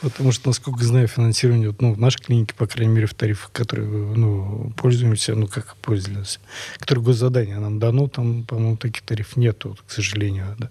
Потому 0.00 0.32
что, 0.32 0.48
насколько 0.48 0.84
знаю, 0.84 1.08
финансирование, 1.08 1.68
вот, 1.68 1.80
ну, 1.80 1.94
в 1.94 1.98
нашей 1.98 2.20
клинике, 2.20 2.54
по 2.54 2.66
крайней 2.66 2.92
мере, 2.92 3.06
в 3.06 3.14
тарифах, 3.14 3.50
которые 3.52 3.88
ну, 3.88 4.72
пользуемся, 4.76 5.34
ну, 5.34 5.46
как 5.46 5.76
пользовались, 5.76 6.40
которые 6.78 7.04
госзадание 7.04 7.58
нам 7.58 7.78
дано, 7.78 8.08
там, 8.08 8.44
по-моему, 8.44 8.76
таких 8.76 9.02
тарифов 9.02 9.36
нету, 9.36 9.70
вот, 9.70 9.82
к 9.82 9.90
сожалению. 9.90 10.56
Да. 10.58 10.70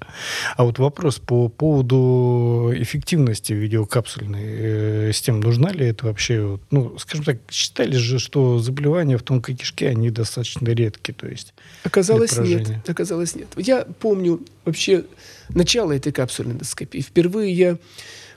А 0.55 0.63
вот 0.63 0.79
вопрос 0.79 1.19
по 1.19 1.49
поводу 1.49 2.71
эффективности 2.75 3.53
видеокапсульной 3.53 4.43
э, 4.43 5.11
системы. 5.13 5.39
Нужна 5.39 5.71
ли 5.71 5.87
это 5.87 6.05
вообще? 6.05 6.41
Вот, 6.43 6.61
ну, 6.69 6.97
скажем 6.99 7.25
так, 7.25 7.37
считали 7.49 7.95
же, 7.95 8.19
что 8.19 8.59
заболевания 8.59 9.17
в 9.17 9.23
тонкой 9.23 9.55
кишке, 9.55 9.89
они 9.89 10.09
достаточно 10.09 10.69
редкие, 10.69 11.15
то 11.15 11.27
есть 11.27 11.53
Оказалось, 11.83 12.37
нет. 12.37 12.89
Оказалось, 12.89 13.35
нет. 13.35 13.47
Я 13.57 13.85
помню 13.99 14.41
вообще 14.65 15.05
начало 15.49 15.91
этой 15.91 16.11
капсульной 16.11 16.53
эндоскопии. 16.53 16.99
Впервые 16.99 17.53
я 17.53 17.77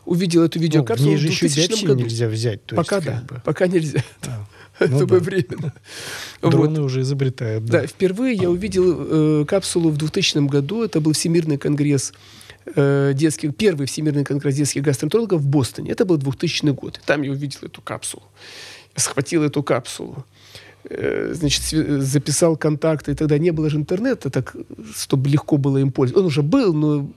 увидел 0.07 0.43
эту 0.43 0.59
видеокапсулу 0.59 1.13
ну, 1.13 1.19
в 1.19 1.21
2000 1.21 1.85
году. 1.85 2.03
нельзя 2.03 2.29
взять. 2.29 2.65
То 2.65 2.77
пока 2.77 2.97
есть, 2.97 3.09
да, 3.09 3.25
бы... 3.29 3.43
пока 3.45 3.67
нельзя. 3.67 4.03
Да. 4.23 4.47
Ну, 4.81 4.97
Это 4.99 5.07
да. 5.07 5.19
временно. 5.19 5.73
Дроны 6.43 6.81
вот. 6.81 6.87
уже 6.87 7.01
изобретают. 7.01 7.65
Да. 7.65 7.81
да, 7.81 7.87
впервые 7.87 8.35
я 8.35 8.51
увидел 8.51 9.41
э, 9.41 9.45
капсулу 9.47 9.91
в 9.91 9.97
2000 9.97 10.47
году. 10.49 10.85
Это 10.85 11.01
был 11.01 11.13
Всемирный 11.13 11.57
конгресс 11.57 12.13
э, 12.75 13.13
детских, 13.15 13.57
первый 13.57 13.87
Всемирный 13.87 14.25
конгресс 14.25 14.55
детских 14.57 14.83
гастроэнтерологов 14.83 15.41
в 15.41 15.47
Бостоне. 15.47 15.93
Это 15.93 16.05
был 16.05 16.19
2000 16.19 16.67
год. 16.73 16.99
И 16.99 17.07
там 17.07 17.23
я 17.23 17.31
увидел 17.31 17.61
эту 17.63 17.81
капсулу. 17.81 18.25
Я 18.95 19.03
схватил 19.03 19.43
эту 19.43 19.63
капсулу. 19.63 20.27
Э, 20.89 21.33
значит, 21.35 21.63
записал 22.03 22.57
контакты. 22.57 23.13
И 23.13 23.15
тогда 23.15 23.39
не 23.39 23.53
было 23.53 23.71
же 23.71 23.79
интернета, 23.79 24.31
так, 24.31 24.55
чтобы 24.95 25.31
легко 25.31 25.57
было 25.57 25.79
им 25.79 25.91
пользоваться. 25.91 26.21
Он 26.21 26.27
уже 26.27 26.43
был, 26.43 26.75
но 26.75 27.11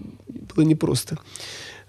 было 0.56 0.64
непросто. 0.66 1.18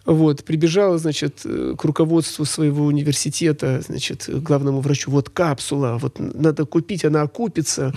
Вот, 0.06 0.44
прибежала, 0.44 0.98
значит, 0.98 1.40
э, 1.44 1.74
к 1.76 1.84
руководству 1.84 2.44
своего 2.44 2.86
университета, 2.86 3.82
значит, 3.86 4.28
главному 4.28 4.80
врачу, 4.80 5.10
вот 5.10 5.28
капсула, 5.28 5.98
вот 6.00 6.18
надо 6.18 6.64
купить, 6.64 7.04
она 7.04 7.22
окупится 7.22 7.92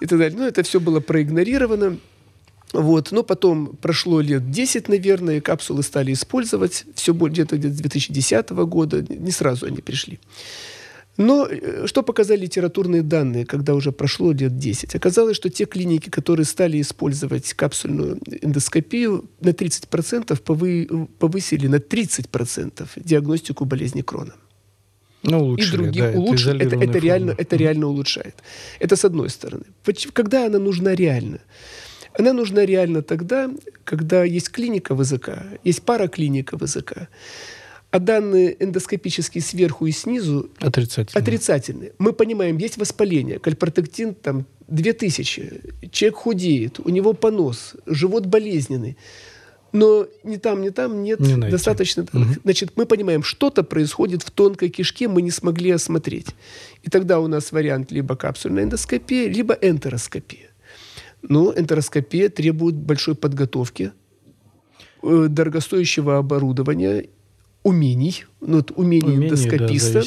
и 0.00 0.06
так 0.06 0.18
далее. 0.18 0.38
Ну, 0.38 0.46
это 0.46 0.62
все 0.62 0.80
было 0.80 1.00
проигнорировано. 1.00 1.98
Вот. 2.72 3.12
Но 3.12 3.22
потом 3.22 3.76
прошло 3.80 4.20
лет 4.20 4.50
10, 4.50 4.88
наверное, 4.88 5.40
капсулы 5.40 5.82
стали 5.82 6.12
использовать. 6.12 6.84
Все 6.94 7.12
где-то 7.12 7.56
где 7.56 7.68
с 7.68 7.76
2010 7.76 8.50
года. 8.50 9.04
Не 9.08 9.30
сразу 9.30 9.66
они 9.66 9.78
пришли. 9.78 10.18
Но 11.18 11.48
э, 11.50 11.86
что 11.86 12.02
показали 12.02 12.42
литературные 12.42 13.02
данные, 13.02 13.44
когда 13.44 13.74
уже 13.74 13.90
прошло 13.90 14.32
лет 14.32 14.56
10? 14.56 14.94
Оказалось, 14.94 15.36
что 15.36 15.50
те 15.50 15.64
клиники, 15.64 16.10
которые 16.10 16.46
стали 16.46 16.80
использовать 16.80 17.52
капсульную 17.54 18.20
эндоскопию, 18.40 19.24
на 19.40 19.50
30% 19.50 20.40
повы, 20.40 20.88
повысили 21.18 21.66
на 21.66 21.76
30% 21.76 22.88
диагностику 22.96 23.64
болезни 23.64 24.02
Крона. 24.02 24.34
Ну, 25.24 25.40
улучшили, 25.40 25.74
и 25.74 25.82
других 25.82 26.12
да, 26.12 26.18
улучшили. 26.18 26.64
Это, 26.64 26.76
это, 26.76 26.84
это, 26.84 26.98
реально, 26.98 27.34
это 27.36 27.56
реально 27.56 27.88
улучшает. 27.88 28.36
Это 28.78 28.94
с 28.94 29.04
одной 29.04 29.28
стороны. 29.28 29.64
Когда 30.12 30.46
она 30.46 30.60
нужна 30.60 30.94
реально? 30.94 31.40
Она 32.16 32.32
нужна 32.32 32.64
реально 32.64 33.02
тогда, 33.02 33.50
когда 33.84 34.22
есть 34.22 34.50
клиника 34.50 34.94
ВЗК, 34.94 35.30
есть 35.64 35.82
пара 35.82 36.06
клиника 36.06 36.56
ВЗК, 36.56 37.08
а 37.90 37.98
данные 37.98 38.56
эндоскопические 38.62 39.42
сверху 39.42 39.86
и 39.86 39.92
снизу 39.92 40.50
отрицательные. 40.58 41.22
отрицательные. 41.22 41.92
Мы 41.98 42.12
понимаем, 42.12 42.58
есть 42.58 42.76
воспаление, 42.76 43.38
кальпротектин 43.38 44.14
там 44.14 44.46
2000, 44.68 45.90
человек 45.90 46.16
худеет, 46.16 46.80
у 46.80 46.90
него 46.90 47.14
понос, 47.14 47.74
живот 47.86 48.26
болезненный. 48.26 48.96
Но 49.72 50.06
ни 50.24 50.36
там, 50.36 50.62
ни 50.62 50.70
там 50.70 51.02
нет 51.02 51.20
не 51.20 51.36
достаточно. 51.36 52.02
Угу. 52.02 52.24
Значит, 52.44 52.72
мы 52.76 52.86
понимаем, 52.86 53.22
что-то 53.22 53.62
происходит 53.62 54.22
в 54.22 54.30
тонкой 54.30 54.70
кишке, 54.70 55.08
мы 55.08 55.20
не 55.20 55.30
смогли 55.30 55.70
осмотреть. 55.70 56.28
И 56.82 56.90
тогда 56.90 57.20
у 57.20 57.26
нас 57.26 57.52
вариант 57.52 57.92
либо 57.92 58.16
капсульная 58.16 58.64
эндоскопия, 58.64 59.28
либо 59.28 59.54
энтероскопия. 59.54 60.50
Но 61.20 61.52
энтероскопия 61.54 62.30
требует 62.30 62.76
большой 62.76 63.14
подготовки, 63.14 63.92
э, 65.02 65.26
дорогостоящего 65.28 66.16
оборудования 66.16 67.08
умений, 67.68 68.24
ну, 68.40 68.56
вот 68.56 68.72
умение 68.74 69.10
Умение, 69.10 69.28
эндоскописта, 69.28 70.02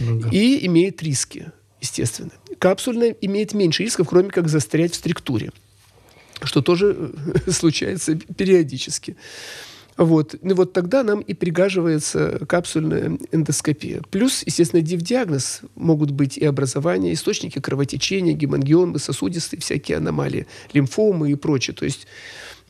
да, 0.00 0.28
и 0.30 0.66
имеет 0.66 1.02
риски, 1.02 1.52
естественно. 1.80 2.32
Капсульная 2.58 3.16
имеет 3.20 3.54
меньше 3.54 3.84
рисков, 3.84 4.08
кроме 4.08 4.30
как 4.30 4.48
застрять 4.48 4.92
в 4.92 4.96
структуре, 4.96 5.50
что 6.42 6.62
тоже 6.62 7.12
э, 7.46 7.50
случается 7.50 8.16
периодически. 8.16 9.16
Вот. 9.96 10.34
И 10.34 10.52
вот 10.52 10.72
тогда 10.72 11.02
нам 11.02 11.20
и 11.20 11.32
пригаживается 11.32 12.44
капсульная 12.46 13.18
эндоскопия. 13.32 14.02
Плюс, 14.10 14.42
естественно, 14.44 14.82
див-диагноз 14.82 15.60
могут 15.74 16.10
быть 16.10 16.36
и 16.36 16.44
образования, 16.44 17.14
источники 17.14 17.60
кровотечения, 17.60 18.34
гемангиомы, 18.34 18.98
сосудистые 18.98 19.60
всякие 19.60 19.96
аномалии, 19.96 20.46
лимфомы 20.74 21.30
и 21.30 21.34
прочее. 21.34 21.74
То 21.74 21.86
есть 21.86 22.06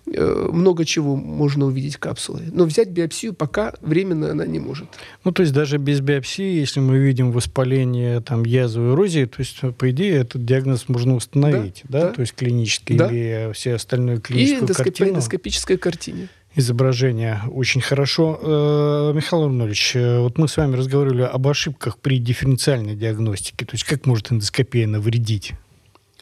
много 0.06 0.84
чего 0.84 1.16
можно 1.16 1.66
увидеть 1.66 1.96
капсулой. 1.96 2.44
Но 2.52 2.64
взять 2.64 2.88
биопсию 2.90 3.34
пока 3.34 3.74
временно 3.80 4.30
она 4.30 4.46
не 4.46 4.60
может. 4.60 4.86
Ну, 5.24 5.32
то 5.32 5.42
есть 5.42 5.52
даже 5.52 5.78
без 5.78 6.00
биопсии, 6.00 6.58
если 6.58 6.80
мы 6.80 6.98
видим 6.98 7.32
воспаление, 7.32 8.20
там, 8.20 8.44
язву, 8.44 8.92
эрозии, 8.92 9.24
то 9.24 9.40
есть, 9.40 9.60
по 9.76 9.90
идее, 9.90 10.16
этот 10.16 10.44
диагноз 10.44 10.88
можно 10.88 11.16
установить, 11.16 11.82
да? 11.88 12.00
да? 12.00 12.06
да. 12.08 12.12
То 12.12 12.20
есть 12.20 12.34
клинически 12.34 12.96
да. 12.96 13.08
или 13.08 13.52
все 13.52 13.74
остальные 13.74 14.20
клиническую 14.20 14.60
И 14.60 14.62
эндоскоп... 14.62 14.84
картину. 14.84 15.10
эндоскопической 15.10 15.76
картине 15.76 16.28
изображение. 16.56 17.42
Очень 17.52 17.82
хорошо. 17.82 18.40
Э, 18.42 19.12
Михаил 19.14 19.44
Арнольевич, 19.44 19.94
э, 19.94 20.20
вот 20.20 20.38
мы 20.38 20.48
с 20.48 20.56
вами 20.56 20.74
разговаривали 20.74 21.22
об 21.22 21.46
ошибках 21.46 21.98
при 21.98 22.18
дифференциальной 22.18 22.96
диагностике. 22.96 23.66
То 23.66 23.74
есть 23.74 23.84
как 23.84 24.06
может 24.06 24.32
эндоскопия 24.32 24.86
навредить? 24.86 25.52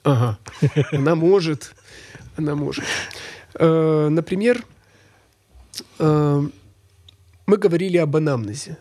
Ага. 0.02 0.38
Она 0.92 1.14
может. 1.14 1.74
Она 2.36 2.56
может. 2.56 2.84
Э, 3.54 4.08
например, 4.10 4.64
э, 5.98 6.42
мы 7.46 7.56
говорили 7.56 7.96
об 7.98 8.16
анамнезе. 8.16 8.78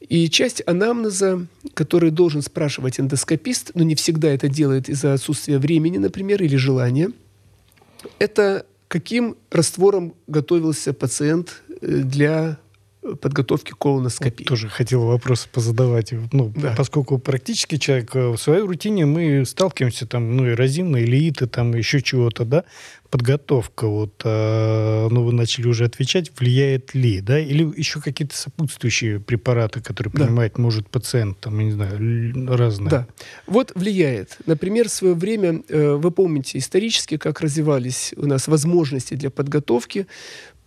И 0.00 0.28
часть 0.28 0.62
анамнеза, 0.66 1.46
который 1.74 2.10
должен 2.10 2.42
спрашивать 2.42 3.00
эндоскопист, 3.00 3.72
но 3.74 3.82
не 3.82 3.94
всегда 3.94 4.28
это 4.28 4.48
делает 4.48 4.88
из-за 4.88 5.14
отсутствия 5.14 5.58
времени, 5.58 5.98
например, 5.98 6.42
или 6.42 6.56
желания, 6.56 7.10
это 8.18 8.66
каким 8.88 9.36
раствором 9.50 10.14
готовился 10.26 10.92
пациент 10.92 11.62
э, 11.80 12.02
для 12.02 12.58
подготовки 13.14 13.72
колоноскопии. 13.78 14.42
Вот 14.42 14.48
тоже 14.48 14.68
хотел 14.68 15.04
вопрос 15.06 15.46
позадавать. 15.46 16.12
Ну, 16.32 16.52
да. 16.56 16.74
Поскольку 16.76 17.18
практически 17.18 17.76
человек 17.76 18.14
в 18.14 18.36
своей 18.36 18.62
рутине 18.62 19.06
мы 19.06 19.44
сталкиваемся 19.46 20.06
там, 20.06 20.36
ну, 20.36 20.48
эрозивные 20.48 21.04
элиты, 21.04 21.46
там 21.46 21.74
еще 21.74 22.02
чего-то, 22.02 22.44
да, 22.44 22.64
подготовка, 23.10 23.86
вот, 23.86 24.20
э, 24.24 25.08
ну, 25.10 25.24
вы 25.24 25.32
начали 25.32 25.66
уже 25.66 25.84
отвечать, 25.84 26.32
влияет 26.38 26.94
ли, 26.94 27.20
да, 27.20 27.38
или 27.38 27.62
еще 27.78 28.00
какие-то 28.00 28.36
сопутствующие 28.36 29.20
препараты, 29.20 29.80
которые 29.80 30.12
да. 30.12 30.24
принимает, 30.24 30.58
может, 30.58 30.88
пациент, 30.88 31.38
там, 31.40 31.58
я 31.58 31.64
не 31.64 31.72
знаю, 31.72 32.56
разные. 32.56 32.90
Да, 32.90 33.06
вот 33.46 33.72
влияет. 33.74 34.38
Например, 34.46 34.88
в 34.88 34.92
свое 34.92 35.14
время, 35.14 35.62
э, 35.68 35.94
вы 35.94 36.10
помните 36.10 36.58
исторически, 36.58 37.16
как 37.16 37.40
развивались 37.40 38.12
у 38.16 38.26
нас 38.26 38.48
возможности 38.48 39.14
для 39.14 39.30
подготовки, 39.30 40.06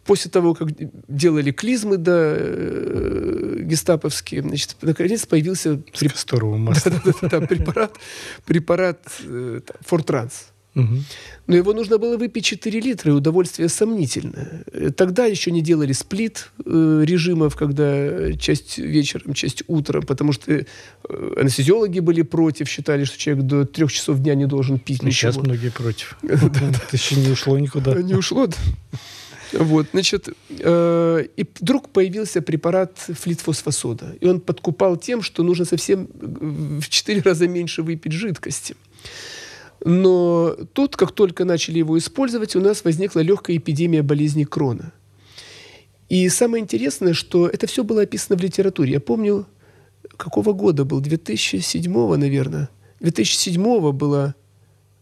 после 0.10 0.32
того, 0.32 0.56
как 0.56 0.70
делали 1.08 1.52
клизмы, 1.52 1.98
да, 1.98 2.34
э, 2.36 3.60
гестаповские, 3.62 4.42
значит, 4.42 4.76
наконец 4.82 5.28
появился 5.28 5.78
преп... 6.00 6.14
препарат, 7.48 7.92
препарат 8.44 9.00
э, 9.24 9.60
Фортранс. 9.82 10.48
Но 10.74 11.56
его 11.56 11.74
нужно 11.74 12.00
было 12.00 12.18
выпить 12.18 12.46
4 12.46 12.80
литра, 12.80 13.12
и 13.12 13.16
удовольствие 13.16 13.70
сомнительное. 13.70 14.64
Тогда 14.96 15.26
еще 15.26 15.52
не 15.52 15.62
делали 15.62 15.94
сплит 15.94 16.50
э, 16.66 17.04
режимов, 17.06 17.56
когда 17.56 18.34
часть 18.34 18.80
вечером, 18.80 19.36
часть 19.36 19.64
утром, 19.68 20.04
потому 20.08 20.32
что 20.32 20.52
э, 20.54 20.64
анестезиологи 21.38 22.00
были 22.00 22.24
против, 22.24 22.68
считали, 22.68 23.04
что 23.04 23.20
человек 23.20 23.46
до 23.46 23.66
трех 23.66 23.92
часов 23.92 24.20
дня 24.20 24.34
не 24.34 24.48
должен 24.48 24.80
пить 24.80 25.04
ничего. 25.04 25.32
Сейчас 25.32 25.44
многие 25.44 25.70
против. 25.70 26.18
Это 26.24 26.82
еще 26.94 27.16
не 27.16 27.30
ушло 27.30 27.60
никуда. 27.60 27.94
Не 28.02 28.16
ушло, 28.16 28.48
вот, 29.54 29.88
значит, 29.92 30.30
э, 30.50 31.26
и 31.36 31.46
вдруг 31.60 31.90
появился 31.90 32.42
препарат 32.42 32.98
флитфосфосода. 32.98 34.16
И 34.20 34.28
он 34.28 34.40
подкупал 34.40 34.98
тем, 34.98 35.22
что 35.22 35.44
нужно 35.44 35.66
совсем 35.66 36.08
в 36.14 36.88
4 36.88 37.22
раза 37.22 37.48
меньше 37.48 37.82
выпить 37.82 38.12
жидкости. 38.12 38.76
Но 39.84 40.56
тут, 40.74 40.96
как 40.96 41.12
только 41.14 41.46
начали 41.46 41.80
его 41.80 41.98
использовать, 41.98 42.56
у 42.56 42.62
нас 42.62 42.84
возникла 42.84 43.22
легкая 43.22 43.58
эпидемия 43.58 44.04
болезни 44.04 44.44
Крона. 44.44 44.94
И 46.10 46.28
самое 46.30 46.64
интересное, 46.64 47.14
что 47.14 47.48
это 47.48 47.68
все 47.68 47.84
было 47.84 48.02
описано 48.02 48.38
в 48.38 48.42
литературе. 48.42 48.94
Я 48.94 49.00
помню, 49.00 49.46
какого 50.18 50.54
года 50.54 50.84
был, 50.84 51.00
2007, 51.00 52.16
наверное. 52.16 52.70
2007 53.00 53.92
была 53.92 54.36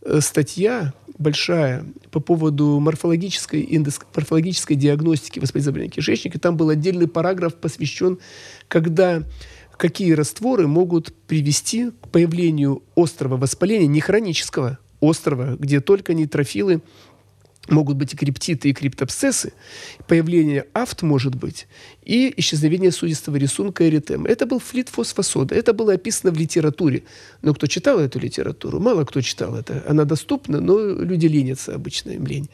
э, 0.02 0.20
статья 0.22 0.94
большая 1.18 1.86
по 2.12 2.20
поводу 2.20 2.80
морфологической, 2.80 3.62
индос, 3.62 4.00
морфологической 4.16 4.76
диагностики 4.76 5.40
воспалительного 5.40 5.90
кишечника. 5.90 6.40
Там 6.40 6.58
был 6.58 6.70
отдельный 6.70 7.08
параграф 7.08 7.56
посвящен, 7.56 8.20
когда 8.68 9.24
какие 9.78 10.14
растворы 10.14 10.68
могут 10.68 11.14
привести 11.28 11.92
к 11.92 12.10
появлению 12.10 12.84
острого 12.96 13.38
воспаления, 13.38 13.88
не 13.88 14.02
хронического, 14.02 14.80
острого, 15.02 15.56
где 15.58 15.80
только 15.80 16.14
нейтрофилы 16.14 16.82
могут 17.70 17.98
быть 17.98 18.14
и 18.14 18.18
криптиты, 18.18 18.70
и 18.70 18.74
криптоабсцессы, 18.74 19.54
появление 20.08 20.66
афт 20.74 21.02
может 21.02 21.36
быть, 21.36 21.68
и 22.04 22.34
исчезновение 22.38 22.92
судистого 22.92 23.36
рисунка 23.36 23.88
эритема. 23.88 24.28
Это 24.28 24.46
был 24.46 24.60
флит 24.60 24.90
фосфосода. 24.90 25.56
Это 25.56 25.74
было 25.74 25.94
описано 25.94 26.32
в 26.32 26.38
литературе. 26.38 27.04
Но 27.42 27.54
кто 27.54 27.68
читал 27.68 28.00
эту 28.00 28.20
литературу? 28.20 28.80
Мало 28.80 29.04
кто 29.04 29.22
читал 29.22 29.56
это. 29.56 29.84
Она 29.88 30.06
доступна, 30.06 30.60
но 30.60 30.80
люди 30.80 31.28
ленятся 31.28 31.76
обычно, 31.76 32.12
им 32.12 32.26
лень. 32.26 32.50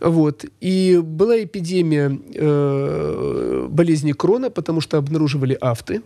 Вот. 0.00 0.44
И 0.60 0.98
была 1.02 1.42
эпидемия 1.44 2.18
э, 2.34 3.68
болезни 3.70 4.12
Крона, 4.12 4.50
потому 4.50 4.80
что 4.80 4.96
обнаруживали 4.96 5.56
афты. 5.60 6.02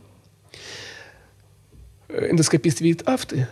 Эндоскопист 2.08 2.80
видит 2.80 3.08
афты, 3.08 3.48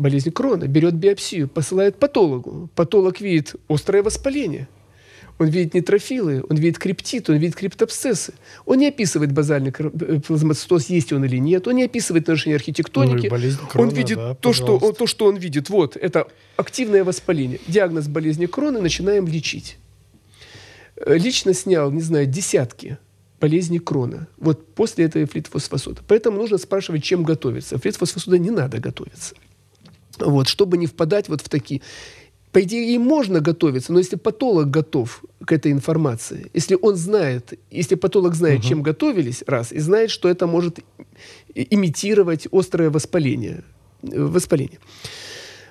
болезнь 0.00 0.30
Крона, 0.30 0.66
берет 0.66 0.94
биопсию, 0.94 1.48
посылает 1.48 1.96
патологу. 1.96 2.68
Патолог 2.74 3.20
видит 3.20 3.54
острое 3.68 4.02
воспаление. 4.02 4.68
Он 5.40 5.48
видит 5.48 5.72
нейтрофилы, 5.72 6.44
он 6.50 6.56
видит 6.56 6.78
криптит, 6.78 7.30
он 7.30 7.36
видит 7.36 7.56
криптоабсцессы. 7.56 8.34
Он 8.66 8.78
не 8.78 8.88
описывает 8.88 9.32
базальный 9.32 9.72
э, 9.78 10.20
плазмоцитоз, 10.20 10.90
есть 10.90 11.14
он 11.14 11.24
или 11.24 11.38
нет. 11.38 11.66
Он 11.66 11.76
не 11.76 11.84
описывает 11.84 12.26
нарушение 12.26 12.56
архитектоники. 12.56 13.26
Ну, 13.26 13.68
Крона, 13.68 13.88
он 13.88 13.94
видит 13.94 14.18
да, 14.18 14.34
то, 14.34 14.52
что, 14.52 14.76
он, 14.76 14.94
то, 14.94 15.06
что 15.06 15.24
он 15.24 15.36
видит. 15.36 15.70
Вот, 15.70 15.96
это 15.96 16.26
активное 16.56 17.04
воспаление. 17.04 17.58
Диагноз 17.66 18.06
болезни 18.06 18.44
Крона 18.44 18.82
начинаем 18.82 19.26
лечить. 19.26 19.78
Э, 20.96 21.16
лично 21.16 21.54
снял, 21.54 21.90
не 21.90 22.02
знаю, 22.02 22.26
десятки 22.26 22.98
болезни 23.40 23.78
Крона. 23.78 24.28
Вот 24.36 24.74
после 24.74 25.06
этого 25.06 25.26
флитфосфосода. 25.26 26.02
Поэтому 26.06 26.36
нужно 26.36 26.58
спрашивать, 26.58 27.02
чем 27.02 27.22
готовиться. 27.22 27.78
Флитфосфосода 27.78 28.38
не 28.38 28.50
надо 28.50 28.78
готовиться. 28.78 29.34
Вот, 30.20 30.48
чтобы 30.48 30.78
не 30.78 30.86
впадать 30.86 31.28
вот 31.28 31.40
в 31.40 31.48
такие... 31.48 31.80
По 32.52 32.60
идее, 32.62 32.94
и 32.94 32.98
можно 32.98 33.40
готовиться, 33.40 33.92
но 33.92 34.00
если 34.00 34.16
патолог 34.16 34.70
готов 34.70 35.22
к 35.44 35.52
этой 35.52 35.70
информации, 35.70 36.50
если 36.52 36.76
он 36.82 36.96
знает, 36.96 37.56
если 37.70 37.94
патолог 37.94 38.34
знает, 38.34 38.60
угу. 38.60 38.68
чем 38.68 38.82
готовились, 38.82 39.44
раз, 39.46 39.70
и 39.70 39.78
знает, 39.78 40.10
что 40.10 40.28
это 40.28 40.48
может 40.48 40.80
имитировать 41.54 42.48
острое 42.50 42.90
воспаление, 42.90 43.62
э, 44.02 44.20
воспаление. 44.20 44.80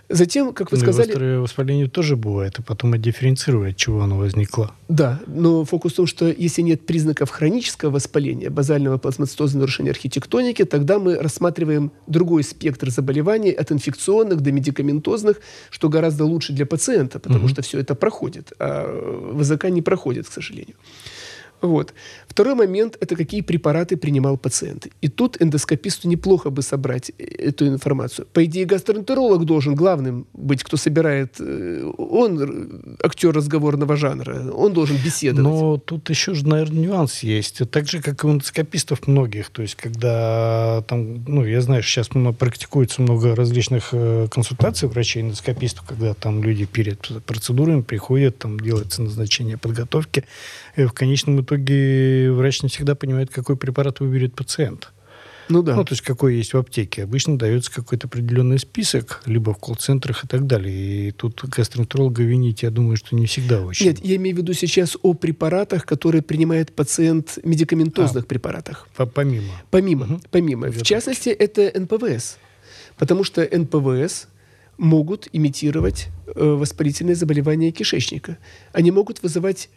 Затем, 0.09 0.53
как 0.53 0.71
вы 0.71 0.77
ну, 0.77 0.83
сказали... 0.83 1.11
Острое 1.11 1.39
воспаление 1.39 1.87
тоже 1.87 2.15
бывает, 2.15 2.57
и 2.57 2.63
потом 2.63 2.93
отдифференцировать, 2.93 3.73
от 3.73 3.77
чего 3.77 4.01
оно 4.01 4.17
возникло. 4.17 4.71
Да, 4.87 5.19
но 5.27 5.63
фокус 5.65 5.93
в 5.93 5.95
том, 5.97 6.07
что 6.07 6.27
если 6.27 6.63
нет 6.63 6.85
признаков 6.85 7.29
хронического 7.29 7.91
воспаления, 7.91 8.49
базального 8.49 8.97
плазмоцитоза, 8.97 9.59
нарушения 9.59 9.91
архитектоники, 9.91 10.65
тогда 10.65 10.97
мы 10.97 11.15
рассматриваем 11.15 11.91
другой 12.07 12.43
спектр 12.43 12.89
заболеваний, 12.89 13.51
от 13.51 13.71
инфекционных 13.71 14.41
до 14.41 14.51
медикаментозных, 14.51 15.41
что 15.69 15.89
гораздо 15.89 16.25
лучше 16.25 16.53
для 16.53 16.65
пациента, 16.65 17.19
потому 17.19 17.45
угу. 17.45 17.49
что 17.49 17.61
все 17.61 17.79
это 17.79 17.93
проходит, 17.93 18.51
а 18.57 19.31
ВЗК 19.33 19.65
не 19.65 19.83
проходит, 19.83 20.27
к 20.27 20.31
сожалению. 20.31 20.75
Вот. 21.61 21.93
Второй 22.27 22.55
момент– 22.55 22.97
это 23.01 23.15
какие 23.15 23.41
препараты 23.41 23.97
принимал 23.97 24.37
пациент. 24.37 24.87
И 25.01 25.09
тут 25.09 25.41
эндоскописту 25.41 26.07
неплохо 26.07 26.49
бы 26.49 26.61
собрать 26.61 27.11
э, 27.17 27.23
эту 27.23 27.67
информацию. 27.67 28.27
По 28.33 28.45
идее, 28.45 28.65
гастроэнтеролог 28.65 29.45
должен 29.45 29.75
главным 29.75 30.25
быть, 30.33 30.63
кто 30.63 30.77
собирает. 30.77 31.35
Э, 31.39 31.91
он 31.97 32.97
актер 33.03 33.33
разговорного 33.33 33.97
жанра, 33.97 34.51
он 34.51 34.73
должен 34.73 34.97
беседовать. 34.97 35.43
Но 35.43 35.77
тут 35.77 36.09
еще 36.09 36.33
же, 36.33 36.47
наверное, 36.47 36.79
нюанс 36.79 37.23
есть. 37.23 37.61
Так 37.69 37.87
же, 37.87 38.01
как 38.01 38.23
и 38.23 38.27
у 38.27 38.31
эндоскопистов 38.31 39.07
многих. 39.07 39.49
То 39.49 39.61
есть, 39.61 39.75
когда 39.75 40.83
там, 40.87 41.23
ну, 41.27 41.45
я 41.45 41.61
знаю, 41.61 41.83
сейчас 41.83 42.09
практикуется 42.37 43.01
много 43.01 43.35
различных 43.35 43.89
э, 43.91 44.27
консультаций 44.31 44.87
врачей-эндоскопистов, 44.87 45.85
когда 45.85 46.13
там 46.13 46.41
люди 46.41 46.65
перед 46.65 46.99
процедурами 47.25 47.81
приходят, 47.81 48.37
там 48.37 48.59
делается 48.59 49.01
назначение 49.01 49.57
подготовки. 49.57 50.23
И 50.75 50.85
в 50.85 50.93
конечном 50.93 51.41
итоге 51.41 51.48
врач 51.57 52.63
не 52.63 52.69
всегда 52.69 52.95
понимает, 52.95 53.29
какой 53.29 53.57
препарат 53.57 53.99
выберет 53.99 54.35
пациент. 54.35 54.91
Ну 55.49 55.63
да. 55.63 55.75
Ну, 55.75 55.83
то 55.83 55.93
есть 55.93 56.03
какой 56.03 56.35
есть 56.35 56.53
в 56.53 56.57
аптеке. 56.57 57.03
Обычно 57.03 57.38
дается 57.38 57.71
какой-то 57.71 58.07
определенный 58.07 58.59
список, 58.59 59.21
либо 59.25 59.53
в 59.53 59.57
колл-центрах 59.57 60.23
и 60.23 60.27
так 60.27 60.45
далее. 60.45 61.09
И 61.09 61.12
тут 61.12 61.43
гастроэнтеролога 61.43 62.21
винить, 62.21 62.62
я 62.62 62.69
думаю, 62.69 62.97
что 62.97 63.15
не 63.15 63.25
всегда 63.25 63.62
очень. 63.62 63.88
Нет, 63.88 64.05
я 64.05 64.15
имею 64.17 64.35
в 64.35 64.39
виду 64.39 64.53
сейчас 64.53 64.95
о 65.01 65.15
препаратах, 65.15 65.85
которые 65.85 66.21
принимает 66.21 66.71
пациент, 66.71 67.39
медикаментозных 67.43 68.25
а, 68.25 68.27
препаратах. 68.27 68.88
По 68.95 69.07
помимо. 69.07 69.51
Помимо, 69.71 70.05
угу. 70.05 70.21
помимо. 70.29 70.67
В 70.71 70.83
частности, 70.83 71.29
это 71.29 71.71
НПВС. 71.79 72.38
Потому 72.97 73.23
что 73.23 73.41
НПВС 73.41 74.27
могут 74.77 75.27
имитировать 75.33 76.09
э, 76.27 76.43
воспалительные 76.43 77.15
заболевания 77.15 77.71
кишечника. 77.71 78.38
Они 78.71 78.91
могут 78.91 79.23
вызывать 79.23 79.69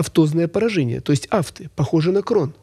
автозное 0.00 0.48
поражение, 0.48 1.00
то 1.00 1.12
есть 1.12 1.28
афты, 1.30 1.70
похожи 1.76 2.10
на 2.10 2.22
крон. 2.22 2.54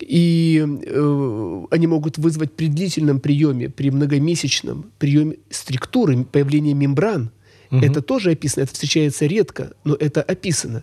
И 0.00 0.62
э, 0.66 1.62
они 1.70 1.86
могут 1.86 2.18
вызвать 2.18 2.52
при 2.52 2.68
длительном 2.68 3.20
приеме, 3.20 3.70
при 3.70 3.90
многомесячном 3.90 4.90
приеме 4.98 5.36
структуры, 5.50 6.24
появление 6.24 6.74
мембран. 6.74 7.30
Угу. 7.70 7.84
Это 7.84 8.02
тоже 8.02 8.32
описано, 8.32 8.64
это 8.64 8.72
встречается 8.72 9.26
редко, 9.26 9.72
но 9.84 9.94
это 9.94 10.22
описано. 10.22 10.82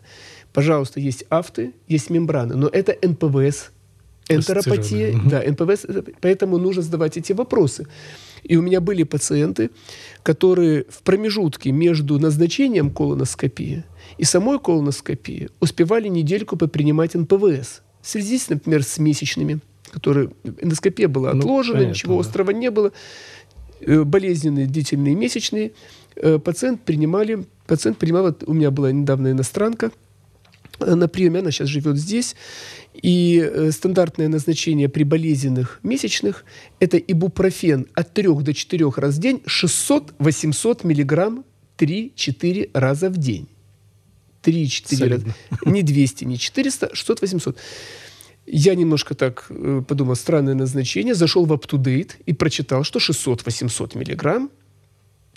Пожалуйста, 0.52 1.00
есть 1.00 1.26
афты, 1.30 1.74
есть 1.88 2.10
мембраны, 2.10 2.56
но 2.56 2.68
это 2.68 2.96
НПВС, 3.08 3.72
энтеропатия, 4.30 5.16
угу. 5.16 5.30
да, 5.30 5.44
НПВС, 5.46 5.86
поэтому 6.22 6.58
нужно 6.58 6.82
задавать 6.82 7.18
эти 7.18 7.34
вопросы. 7.34 7.88
И 8.44 8.58
у 8.58 8.62
меня 8.62 8.82
были 8.82 9.04
пациенты, 9.04 9.72
которые 10.22 10.86
в 10.90 11.02
промежутке 11.04 11.72
между 11.72 12.20
назначением 12.20 12.90
колоноскопии 12.92 13.84
и 14.18 14.24
самой 14.24 14.60
колоноскопии 14.60 15.50
успевали 15.60 16.08
недельку 16.08 16.58
попринимать 16.58 17.16
НПВС. 17.16 17.82
В 18.02 18.08
связи, 18.08 18.38
с, 18.38 18.50
например, 18.50 18.84
с 18.84 18.98
месячными, 18.98 19.60
которые 19.92 20.32
эндоскопия 20.60 21.08
была 21.08 21.34
ну, 21.34 21.40
отложена, 21.40 21.82
ну, 21.82 21.90
ничего 21.90 22.16
да. 22.16 22.22
острого 22.22 22.52
не 22.52 22.70
было, 22.70 22.92
э, 23.80 24.04
болезненные 24.04 24.66
длительные 24.66 25.16
месячные, 25.16 25.72
э, 26.16 26.38
пациент 26.38 26.82
принимали, 26.82 27.46
пациент 27.66 27.98
принимал, 27.98 28.24
вот 28.24 28.44
у 28.46 28.54
меня 28.54 28.72
была 28.72 28.92
недавно 28.92 29.32
иностранка, 29.32 29.92
на 30.80 31.08
приеме, 31.08 31.40
она 31.40 31.52
сейчас 31.52 31.70
живет 31.70 31.98
здесь, 31.98 32.36
и 32.94 33.40
э, 33.44 33.72
стандартное 33.72 34.28
назначение 34.28 34.90
при 34.90 35.04
болезненных 35.04 35.80
месячных– 35.84 36.46
это 36.80 36.98
ибупрофен 36.98 37.88
от 37.94 38.14
3 38.14 38.28
до 38.42 38.54
4 38.54 38.90
раз 38.96 39.16
в 39.16 39.20
день, 39.20 39.42
600-800 39.46 40.86
миллиграмм 40.86 41.46
3-4 41.78 42.70
раза 42.74 43.10
в 43.10 43.18
день. 43.18 43.48
3-4 44.44 45.10
раза. 45.10 45.36
Не 45.66 45.84
200, 45.84 46.26
не 46.26 46.38
400, 46.38 46.92
600-800. 46.94 47.56
Я 48.46 48.76
немножко 48.76 49.16
так 49.16 49.46
э, 49.50 49.82
подумал, 49.88 50.16
странное 50.16 50.54
назначение, 50.54 51.16
зашел 51.16 51.46
в 51.46 51.54
UpToDate 51.54 52.12
и 52.26 52.34
прочитал, 52.34 52.84
что 52.84 53.00
600-800 53.00 53.98
миллиграмм 53.98 54.52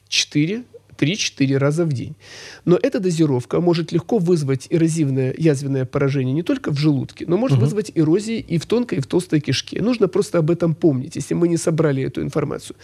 4 0.08 0.64
3-4 0.98 1.56
раза 1.56 1.84
в 1.84 1.92
день. 1.92 2.16
Но 2.64 2.78
эта 2.80 3.00
дозировка 3.00 3.60
может 3.60 3.92
легко 3.92 4.18
вызвать 4.18 4.66
эрозивное 4.70 5.34
язвенное 5.36 5.84
поражение 5.84 6.34
не 6.34 6.42
только 6.42 6.70
в 6.70 6.78
желудке, 6.78 7.24
но 7.26 7.36
может 7.36 7.58
угу. 7.58 7.64
вызвать 7.64 7.92
эрозии 7.94 8.38
и 8.38 8.58
в 8.58 8.66
тонкой, 8.66 8.98
и 8.98 9.00
в 9.00 9.06
толстой 9.06 9.40
кишке. 9.40 9.82
Нужно 9.82 10.08
просто 10.08 10.38
об 10.38 10.50
этом 10.50 10.74
помнить, 10.74 11.16
если 11.16 11.34
мы 11.34 11.48
не 11.48 11.56
собрали 11.56 12.02
эту 12.02 12.22
информацию. 12.22 12.76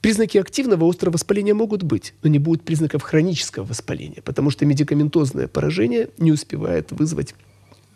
Признаки 0.00 0.38
активного 0.38 0.88
острого 0.88 1.14
воспаления 1.14 1.54
могут 1.54 1.82
быть, 1.82 2.14
но 2.22 2.28
не 2.28 2.38
будет 2.38 2.62
признаков 2.62 3.02
хронического 3.02 3.64
воспаления, 3.64 4.22
потому 4.22 4.50
что 4.50 4.66
медикаментозное 4.66 5.48
поражение 5.48 6.10
не 6.18 6.32
успевает 6.32 6.92
вызвать 6.92 7.34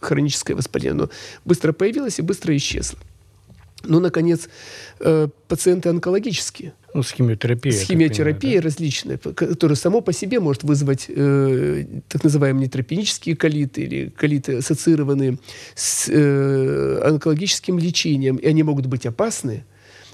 хроническое 0.01 0.57
воспаление. 0.57 0.93
Оно 0.93 1.11
быстро 1.45 1.73
появилось 1.73 2.19
и 2.19 2.23
быстро 2.23 2.57
исчезло. 2.57 2.99
Ну, 3.85 4.01
наконец, 4.01 4.49
э, 5.01 5.29
пациенты 5.49 5.89
онкологические. 5.89 6.75
Ну, 6.93 7.03
с 7.03 7.13
химиотерапией. 7.13 7.75
С 7.77 7.83
химиотерапией 7.83 8.57
да? 8.57 8.65
различная, 8.65 9.19
которая 9.19 9.77
само 9.77 10.01
по 10.01 10.13
себе 10.13 10.41
может 10.41 10.65
вызвать 10.65 11.07
э, 11.09 11.85
так 12.09 12.25
называемые 12.25 12.63
нейтропенические 12.63 13.37
колиты 13.37 13.83
или 13.83 14.09
колиты, 14.09 14.57
ассоциированные 14.57 15.39
с 15.75 16.09
э, 16.09 17.01
онкологическим 17.05 17.79
лечением. 17.79 18.37
И 18.37 18.47
они 18.47 18.63
могут 18.63 18.87
быть 18.87 19.07
опасны, 19.07 19.65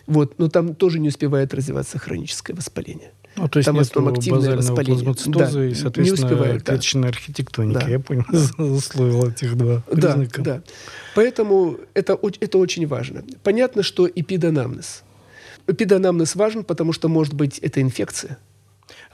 вот, 0.06 0.38
но 0.38 0.48
там 0.48 0.74
тоже 0.74 0.98
не 0.98 1.08
успевает 1.08 1.54
развиваться 1.54 1.98
хроническое 1.98 2.54
воспаление. 2.54 3.12
Ну, 3.36 3.48
то 3.48 3.58
есть 3.58 3.66
там 3.66 3.76
нет 3.76 3.96
активное 3.96 4.56
воспаление. 4.56 5.14
да, 5.26 5.64
и, 5.64 5.74
соответственно, 5.74 6.04
не 6.04 6.10
успевает, 6.12 6.62
клеточная 6.62 7.02
да. 7.02 7.08
архитектоника. 7.08 7.80
Да. 7.80 7.88
Я 7.88 8.00
понял, 8.00 8.24
да. 8.58 8.64
условил 8.64 9.28
этих 9.28 9.56
два 9.56 9.82
признака. 9.90 10.42
Да, 10.42 10.54
да. 10.56 10.62
Поэтому 11.14 11.78
это, 11.92 12.18
это 12.40 12.58
очень 12.58 12.86
важно. 12.86 13.24
Понятно, 13.42 13.82
что 13.82 14.08
эпиданамнез. 14.08 15.02
Эпиданамнез 15.66 16.36
важен, 16.36 16.64
потому 16.64 16.92
что, 16.92 17.08
может 17.08 17.34
быть, 17.34 17.58
это 17.58 17.80
инфекция. 17.80 18.38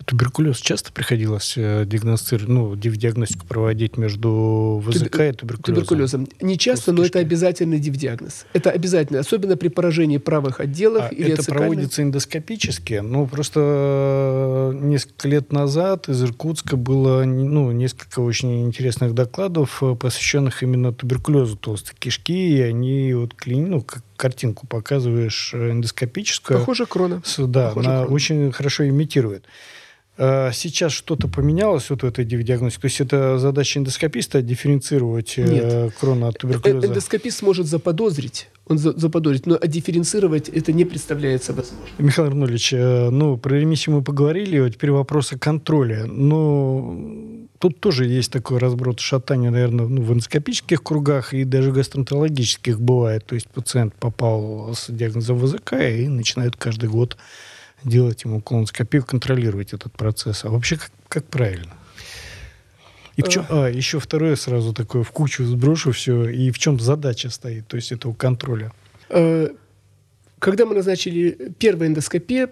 Туберкулез 0.05 0.59
часто 0.59 0.93
приходилось 0.93 1.55
э, 1.57 1.85
диагностировать, 1.87 2.49
ну, 2.49 2.75
диагностику 2.97 3.47
проводить 3.47 3.97
между 3.97 4.83
ВЗК 4.85 5.11
Тубер... 5.11 5.29
и 5.29 5.33
туберкулезом? 5.33 5.75
Туберкулезом. 5.75 6.29
Не 6.41 6.59
часто, 6.59 6.93
но 6.93 7.05
это 7.05 7.21
обязательный 7.21 7.79
диагноз. 7.79 8.47
Это 8.53 8.71
обязательно, 8.71 9.21
особенно 9.21 9.57
при 9.57 9.69
поражении 9.69 10.19
правых 10.19 10.61
отделов 10.61 11.05
а 11.11 11.15
или 11.15 11.33
это 11.33 11.45
проводится 11.45 12.03
эндоскопически? 12.03 12.95
Ну, 12.95 13.27
просто 13.27 14.73
э, 14.75 14.79
несколько 14.81 15.29
лет 15.29 15.53
назад 15.53 16.09
из 16.09 16.23
Иркутска 16.23 16.77
было 16.77 17.25
ну, 17.25 17.71
несколько 17.71 18.21
очень 18.21 18.65
интересных 18.65 19.15
докладов, 19.15 19.83
э, 19.83 19.95
посвященных 19.95 20.63
именно 20.63 20.93
туберкулезу 20.93 21.57
толстой 21.57 21.95
кишки, 21.99 22.57
и 22.57 22.61
они 22.61 23.15
вот 23.15 23.35
ну, 23.47 23.83
как 23.83 24.03
картинку 24.23 24.69
показываешь 24.69 25.53
эндоскопическую. 25.53 26.61
Похоже 26.61 26.87
крона. 26.87 27.23
Да, 27.39 27.69
Похоже 27.69 27.89
она 27.89 28.01
крона. 28.03 28.15
очень 28.15 28.53
хорошо 28.53 28.89
имитирует. 28.89 29.45
А, 30.18 30.51
сейчас 30.53 30.92
что-то 30.92 31.27
поменялось 31.27 31.88
вот 31.88 32.03
в 32.03 32.07
этой 32.07 32.25
диагностике? 32.25 32.81
То 32.83 32.87
есть 32.87 33.01
это 33.01 33.38
задача 33.38 33.79
эндоскописта 33.79 34.42
дифференцировать 34.42 35.35
э, 35.38 35.44
Нет. 35.44 35.94
крона 35.98 36.29
от 36.29 36.38
туберкулеза? 36.38 36.87
Э, 36.87 36.90
эндоскопист 36.90 37.42
может 37.42 37.66
заподозрить, 37.66 38.51
он 38.66 38.79
за 38.79 38.92
заподозрить, 38.92 39.46
но 39.46 39.59
дифференцировать 39.59 40.51
это 40.51 40.72
не 40.72 40.85
представляется 40.85 41.55
возможным. 41.55 41.88
Михаил 41.98 42.29
Арнольевич, 42.29 42.75
э, 42.75 43.09
ну, 43.09 43.38
про 43.38 43.55
ремиссию 43.55 43.96
мы 43.96 44.03
поговорили, 44.03 44.61
вот 44.61 44.75
теперь 44.75 44.90
вопрос 44.90 45.33
о 45.33 45.38
контроле. 45.38 46.05
Но 46.05 46.94
тут 47.59 47.81
тоже 47.81 48.05
есть 48.05 48.31
такой 48.31 48.59
разброд 48.59 49.01
шатания, 49.01 49.51
наверное, 49.51 49.87
ну, 49.87 50.03
в 50.03 50.12
эндоскопических 50.12 50.83
кругах 50.83 51.33
и 51.33 51.44
даже 51.44 51.72
гастроэнтерологических 51.72 52.79
бывает. 52.79 53.25
То 53.25 53.35
есть 53.35 53.48
пациент 53.48 53.94
попал 53.94 54.75
с 54.75 54.90
диагнозом 54.90 55.38
ВЗК 55.38 55.72
и 55.72 56.07
начинают 56.07 56.57
каждый 56.57 56.90
год 56.90 57.16
делать 57.85 58.25
ему 58.25 58.40
колоноскопию, 58.40 59.05
контролировать 59.05 59.73
этот 59.73 59.92
процесс. 59.92 60.45
А 60.45 60.51
вообще 60.51 60.77
как, 60.77 60.90
как 61.09 61.27
правильно? 61.27 61.73
И 63.16 63.23
в 63.23 63.29
чем, 63.29 63.45
а, 63.51 63.68
еще 63.68 64.01
второе 64.01 64.37
сразу 64.37 64.73
такое, 64.73 65.03
в 65.03 65.11
кучу 65.11 65.45
сброшу 65.45 65.92
все, 65.92 66.29
и 66.29 66.51
в 66.51 66.59
чем 66.59 66.81
задача 66.81 67.29
стоит, 67.29 67.66
то 67.68 67.77
есть 67.77 67.92
этого 67.92 68.14
контроля? 68.14 68.73
Э, 69.11 69.51
когда 70.38 70.64
мы 70.64 70.75
назначили 70.75 71.53
первая 71.59 71.88
эндоскопия, 71.88 72.51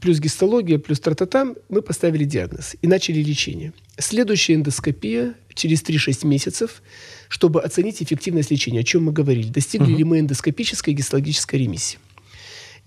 плюс 0.00 0.18
гистология, 0.18 0.78
плюс 0.78 0.98
трататам, 1.00 1.56
мы 1.68 1.82
поставили 1.82 2.24
диагноз 2.24 2.74
и 2.80 2.86
начали 2.86 3.22
лечение. 3.22 3.74
Следующая 3.98 4.54
эндоскопия 4.54 5.34
через 5.54 5.82
3-6 5.82 6.26
месяцев, 6.26 6.82
чтобы 7.28 7.60
оценить 7.60 8.02
эффективность 8.02 8.50
лечения, 8.50 8.80
о 8.80 8.84
чем 8.84 9.04
мы 9.04 9.12
говорили. 9.12 9.48
Достигли 9.48 9.90
угу. 9.90 9.98
ли 9.98 10.04
мы 10.04 10.20
эндоскопической 10.20 10.94
и 10.94 10.96
гистологической 10.96 11.60
ремиссии. 11.60 11.98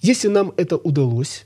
Если 0.02 0.28
нам 0.28 0.54
это 0.58 0.78
удалось, 0.78 1.46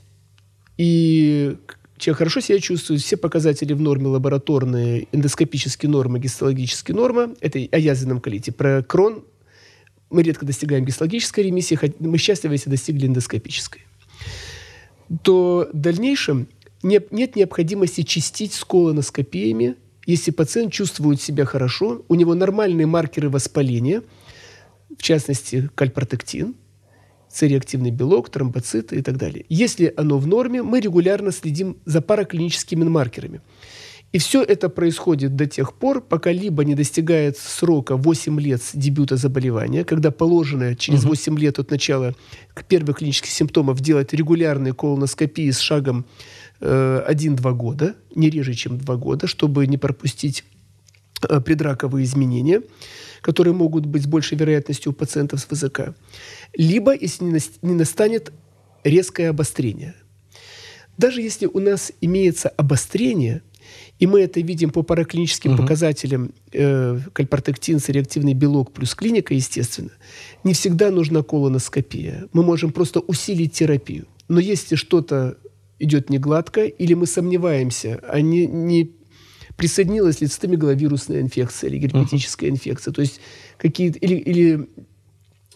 и 0.80 1.58
человек 1.98 2.18
хорошо 2.20 2.40
себя 2.40 2.58
чувствует, 2.58 3.02
все 3.02 3.18
показатели 3.18 3.74
в 3.74 3.82
норме 3.82 4.06
лабораторные, 4.06 5.08
эндоскопические 5.12 5.90
нормы, 5.90 6.18
гистологические 6.18 6.96
нормы, 6.96 7.34
это 7.42 7.58
о 7.70 7.76
язвенном 7.76 8.18
колите. 8.18 8.50
Про 8.50 8.82
крон 8.82 9.22
мы 10.08 10.22
редко 10.22 10.46
достигаем 10.46 10.86
гистологической 10.86 11.44
ремиссии, 11.44 11.78
мы 11.98 12.16
счастливы, 12.16 12.54
если 12.54 12.70
достигли 12.70 13.08
эндоскопической. 13.08 13.82
То 15.22 15.68
в 15.70 15.78
дальнейшем 15.78 16.48
нет 16.82 17.36
необходимости 17.36 18.00
чистить 18.00 18.54
с 18.54 18.64
колоноскопиями, 18.64 19.74
если 20.06 20.30
пациент 20.30 20.72
чувствует 20.72 21.20
себя 21.20 21.44
хорошо, 21.44 22.06
у 22.08 22.14
него 22.14 22.32
нормальные 22.34 22.86
маркеры 22.86 23.28
воспаления, 23.28 24.02
в 24.96 25.02
частности, 25.02 25.68
кальпротектин– 25.74 26.54
С-реактивный 27.32 27.90
белок, 27.90 28.28
тромбоциты 28.28 28.96
и 28.96 29.02
так 29.02 29.16
далее. 29.16 29.44
Если 29.48 29.92
оно 29.96 30.18
в 30.18 30.26
норме, 30.26 30.62
мы 30.62 30.80
регулярно 30.80 31.30
следим 31.32 31.76
за 31.84 32.00
параклиническими 32.00 32.84
маркерами. 32.84 33.40
И 34.12 34.18
все 34.18 34.42
это 34.42 34.68
происходит 34.68 35.36
до 35.36 35.46
тех 35.46 35.72
пор, 35.72 36.00
пока 36.00 36.32
либо 36.32 36.64
не 36.64 36.74
достигает 36.74 37.38
срока 37.38 37.96
8 37.96 38.40
лет 38.40 38.60
с 38.60 38.72
дебюта 38.74 39.16
заболевания, 39.16 39.84
когда 39.84 40.10
положено 40.10 40.74
через 40.74 41.04
8 41.04 41.38
лет 41.38 41.60
от 41.60 41.70
начала 41.70 42.16
первых 42.68 42.98
клинических 42.98 43.30
симптомов 43.30 43.80
делать 43.80 44.12
регулярные 44.12 44.74
колоноскопии 44.74 45.50
с 45.50 45.60
шагом 45.60 46.06
э, 46.60 47.04
1-2 47.08 47.54
года, 47.54 47.94
не 48.14 48.30
реже, 48.30 48.54
чем 48.54 48.78
2 48.78 48.96
года, 48.96 49.28
чтобы 49.28 49.66
не 49.68 49.78
пропустить 49.78 50.44
предраковые 51.20 52.04
изменения 52.04 52.62
которые 53.20 53.54
могут 53.54 53.86
быть 53.86 54.04
с 54.04 54.06
большей 54.06 54.38
вероятностью 54.38 54.92
у 54.92 54.94
пациентов 54.94 55.40
с 55.40 55.46
ВЗК, 55.50 55.94
либо 56.54 56.94
если 56.94 57.24
не 57.62 57.74
настанет 57.74 58.32
резкое 58.84 59.28
обострение. 59.30 59.94
Даже 60.96 61.22
если 61.22 61.46
у 61.46 61.58
нас 61.60 61.92
имеется 62.00 62.48
обострение, 62.48 63.42
и 63.98 64.06
мы 64.06 64.22
это 64.22 64.40
видим 64.40 64.70
по 64.70 64.82
параклиническим 64.82 65.52
угу. 65.52 65.62
показателям, 65.62 66.32
э, 66.52 66.98
кальпротектин, 67.12 67.78
реактивный 67.86 68.34
белок 68.34 68.72
плюс 68.72 68.94
клиника, 68.94 69.34
естественно, 69.34 69.90
не 70.44 70.54
всегда 70.54 70.90
нужна 70.90 71.22
колоноскопия. 71.22 72.28
Мы 72.32 72.42
можем 72.42 72.72
просто 72.72 73.00
усилить 73.00 73.52
терапию. 73.52 74.06
Но 74.28 74.40
если 74.40 74.76
что-то 74.76 75.36
идет 75.78 76.10
не 76.10 76.18
гладко, 76.18 76.64
или 76.64 76.94
мы 76.94 77.06
сомневаемся, 77.06 78.00
а 78.06 78.20
не, 78.20 78.46
не 78.46 78.90
присоединилась 79.60 80.22
ли 80.22 80.26
цитомегаловирусная 80.26 81.20
инфекция 81.20 81.68
или 81.68 81.76
герпетическая 81.76 82.48
uh-huh. 82.48 82.54
инфекция. 82.54 82.94
То 82.94 83.02
есть 83.02 83.20
какие-то... 83.58 83.98
Или, 83.98 84.14
или 84.14 84.70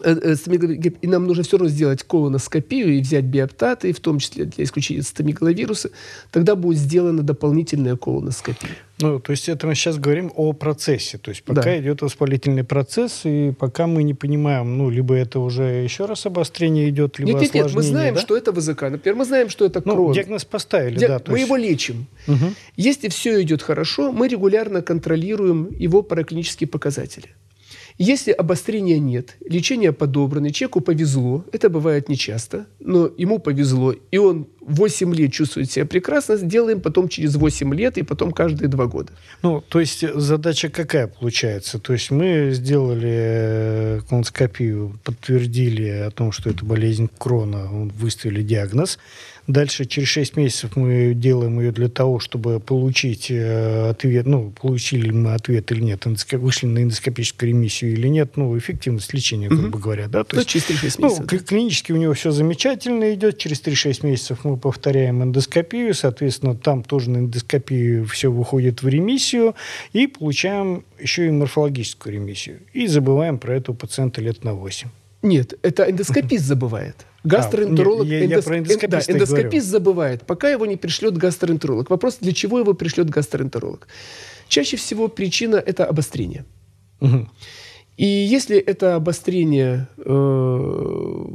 э, 0.01 0.35
э, 0.35 0.91
и 1.01 1.07
нам 1.07 1.25
нужно 1.25 1.43
все 1.43 1.57
равно 1.57 1.69
сделать 1.69 2.03
колоноскопию 2.03 2.97
и 2.97 3.01
взять 3.01 3.25
биоптаты, 3.25 3.93
в 3.93 3.99
том 3.99 4.19
числе 4.19 4.45
для 4.45 4.63
исключения 4.63 5.01
цитомегаловируса, 5.01 5.91
тогда 6.31 6.55
будет 6.55 6.79
сделана 6.79 7.23
дополнительная 7.23 7.95
колоноскопия. 7.95 8.71
Ну, 8.99 9.19
то 9.19 9.31
есть 9.31 9.49
это 9.49 9.67
мы 9.67 9.75
сейчас 9.75 9.97
говорим 9.97 10.31
о 10.35 10.53
процессе. 10.53 11.17
То 11.17 11.29
есть 11.29 11.43
пока 11.43 11.63
да. 11.63 11.79
идет 11.79 12.01
воспалительный 12.01 12.63
процесс, 12.63 13.21
и 13.25 13.51
пока 13.51 13.87
мы 13.87 14.03
не 14.03 14.13
понимаем, 14.13 14.77
ну, 14.77 14.89
либо 14.89 15.15
это 15.15 15.39
уже 15.39 15.63
еще 15.63 16.05
раз 16.05 16.25
обострение 16.25 16.89
идет, 16.89 17.19
либо 17.19 17.39
нет, 17.39 17.53
нет, 17.53 17.65
осложнение. 17.65 17.75
Нет, 17.75 17.75
мы 17.75 17.83
знаем, 17.83 18.15
да? 18.15 18.21
что 18.21 18.37
это 18.37 18.51
ВЗК. 18.53 18.81
Например, 18.83 19.15
мы 19.17 19.25
знаем, 19.25 19.49
что 19.49 19.65
это 19.65 19.81
крон. 19.81 19.97
Ну, 19.97 20.13
диагноз 20.13 20.45
поставили, 20.45 20.97
Ди... 20.97 21.07
да. 21.07 21.21
Мы 21.27 21.39
есть... 21.39 21.47
его 21.47 21.57
лечим. 21.57 22.07
Угу. 22.27 22.53
Если 22.77 23.09
все 23.09 23.41
идет 23.41 23.61
хорошо, 23.61 24.13
мы 24.13 24.29
регулярно 24.29 24.81
контролируем 24.81 25.69
его 25.77 26.01
параклинические 26.01 26.69
показатели. 26.69 27.29
Если 27.97 28.31
обострения 28.31 28.99
нет, 28.99 29.37
лечение 29.45 29.93
подобрано, 29.93 30.51
человеку 30.51 30.81
повезло, 30.81 31.45
это 31.53 31.69
бывает 31.69 32.09
нечасто, 32.09 32.67
но 32.81 33.09
ему 33.17 33.39
повезло, 33.39 33.93
и 34.11 34.17
он 34.17 34.47
8 34.59 35.13
лет 35.13 35.31
чувствует 35.31 35.71
себя 35.71 35.85
прекрасно, 35.85 36.35
сделаем 36.35 36.81
потом 36.81 37.07
через 37.07 37.35
8 37.35 37.73
лет 37.73 37.97
и 37.97 38.03
потом 38.03 38.31
каждые 38.31 38.67
2 38.67 38.85
года. 38.87 39.13
Ну, 39.43 39.61
то 39.61 39.79
есть 39.79 40.05
задача 40.13 40.69
какая 40.69 41.07
получается? 41.07 41.79
То 41.79 41.93
есть 41.93 42.11
мы 42.11 42.49
сделали 42.51 43.15
э, 43.15 44.01
колоноскопию, 44.09 44.99
подтвердили 45.03 45.87
о 45.87 46.11
том, 46.11 46.33
что 46.33 46.49
это 46.49 46.65
болезнь 46.65 47.09
Крона, 47.17 47.67
выставили 47.97 48.41
диагноз, 48.41 48.99
Дальше 49.47 49.85
через 49.85 50.07
6 50.07 50.37
месяцев 50.37 50.75
мы 50.75 51.13
делаем 51.13 51.59
ее 51.59 51.71
для 51.71 51.87
того, 51.87 52.19
чтобы 52.19 52.59
получить 52.59 53.29
э, 53.29 53.89
ответ, 53.89 54.25
ну, 54.25 54.51
получили 54.51 55.11
мы 55.11 55.33
ответ 55.33 55.71
или 55.71 55.81
нет, 55.81 56.03
вышли 56.31 56.65
на 56.65 56.81
эндоскопическую 56.81 57.49
ремиссию 57.49 57.93
или 57.93 58.07
нет, 58.07 58.37
ну, 58.37 58.57
эффективность 58.57 59.13
лечения, 59.13 59.47
угу. 59.47 59.57
грубо 59.57 59.77
говоря. 59.77 60.07
Да? 60.07 60.23
То 60.23 60.35
ну, 60.35 60.41
есть, 60.41 60.49
через 60.49 60.69
3-6 60.69 61.03
месяцев. 61.03 61.31
Ну, 61.31 61.39
клинически 61.39 61.91
у 61.91 61.97
него 61.97 62.13
все 62.13 62.31
замечательно 62.31 63.13
идет, 63.13 63.37
через 63.37 63.61
3-6 63.61 64.05
месяцев 64.05 64.39
мы 64.45 64.57
повторяем 64.57 65.21
эндоскопию, 65.21 65.93
соответственно, 65.93 66.55
там 66.55 66.83
тоже 66.83 67.11
на 67.11 67.17
эндоскопию 67.17 68.05
все 68.07 68.31
выходит 68.31 68.81
в 68.81 68.87
ремиссию, 68.87 69.53
и 69.93 70.07
получаем 70.07 70.83
еще 70.99 71.27
и 71.27 71.29
морфологическую 71.29 72.15
ремиссию. 72.15 72.61
И 72.73 72.87
забываем 72.87 73.37
про 73.37 73.55
этого 73.55 73.75
пациента 73.75 74.21
лет 74.21 74.43
на 74.43 74.53
8. 74.53 74.89
Нет, 75.25 75.55
это 75.63 75.89
эндоскопист 75.89 76.45
забывает. 76.45 76.95
Гастроэнтеролог, 77.23 78.05
а, 78.05 78.09
я, 78.09 78.19
я 78.19 78.25
эндос... 78.25 78.47
эндоскопист, 78.47 79.07
да, 79.07 79.13
эндоскопист 79.13 79.67
забывает, 79.67 80.25
пока 80.27 80.49
его 80.49 80.65
не 80.67 80.77
пришлет 80.77 81.17
гастроэнтеролог. 81.17 81.89
Вопрос, 81.89 82.17
для 82.21 82.31
чего 82.31 82.59
его 82.59 82.75
пришлет 82.75 83.09
гастроэнтеролог? 83.09 83.87
Чаще 84.47 84.77
всего 84.77 85.07
причина– 85.07 85.55
это 85.65 85.85
обострение. 85.85 86.45
Угу. 87.01 87.27
И 87.97 88.05
если 88.05 88.57
это 88.57 88.95
обострение 88.95 89.87
э, 89.97 91.25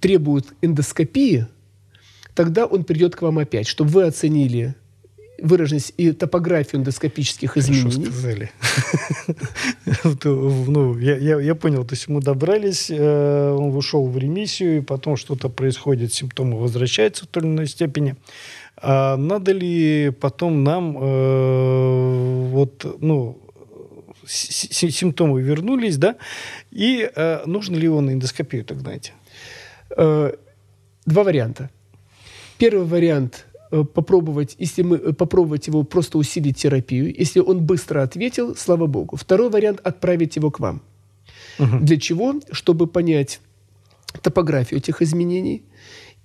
требует 0.00 0.46
эндоскопии, 0.62 1.46
тогда 2.34 2.64
он 2.64 2.84
придет 2.84 3.16
к 3.16 3.22
вам 3.22 3.38
опять, 3.38 3.66
чтобы 3.66 3.90
вы 3.90 4.04
оценили 4.04 4.74
выраженность 5.38 5.92
и 5.96 6.12
топографию 6.12 6.80
эндоскопических 6.80 7.56
изменений. 7.56 7.90
Хорошо 7.90 8.10
сказали. 8.12 8.50
ну, 10.24 10.98
я, 10.98 11.16
я, 11.16 11.40
я 11.40 11.54
понял, 11.54 11.84
то 11.84 11.94
есть 11.94 12.08
мы 12.08 12.20
добрались, 12.20 12.90
э, 12.90 13.50
он 13.50 13.70
вышел 13.70 14.06
в 14.06 14.16
ремиссию, 14.16 14.78
и 14.78 14.80
потом 14.80 15.16
что-то 15.16 15.48
происходит, 15.48 16.12
симптомы 16.12 16.58
возвращаются 16.58 17.24
в 17.24 17.28
той 17.28 17.42
или 17.42 17.50
иной 17.50 17.66
степени. 17.66 18.16
А 18.76 19.16
надо 19.16 19.52
ли 19.52 20.10
потом 20.20 20.64
нам 20.64 20.96
э, 20.98 22.48
вот, 22.50 22.96
ну, 23.00 23.38
симптомы 24.26 25.40
вернулись, 25.40 25.96
да, 25.96 26.16
и 26.70 27.10
э, 27.14 27.42
нужно 27.46 27.76
ли 27.76 27.84
его 27.84 28.00
на 28.00 28.10
эндоскопию, 28.10 28.64
так 28.64 28.80
знаете? 28.80 29.12
Э, 29.96 30.32
два 31.04 31.22
варианта. 31.22 31.70
Первый 32.58 32.86
вариант– 32.86 33.45
попробовать, 33.70 34.56
если 34.58 34.82
мы 34.82 34.96
э, 34.96 35.12
попробовать 35.12 35.66
его 35.66 35.82
просто 35.82 36.18
усилить 36.18 36.56
терапию, 36.56 37.14
если 37.16 37.40
он 37.40 37.64
быстро 37.64 38.02
ответил, 38.02 38.54
слава 38.56 38.86
богу. 38.86 39.16
Второй 39.16 39.50
вариант 39.50 39.80
отправить 39.84 40.36
его 40.36 40.50
к 40.50 40.60
вам. 40.60 40.82
Угу. 41.58 41.78
Для 41.80 41.98
чего? 41.98 42.34
Чтобы 42.50 42.86
понять 42.86 43.40
топографию 44.22 44.78
этих 44.78 45.02
изменений 45.02 45.62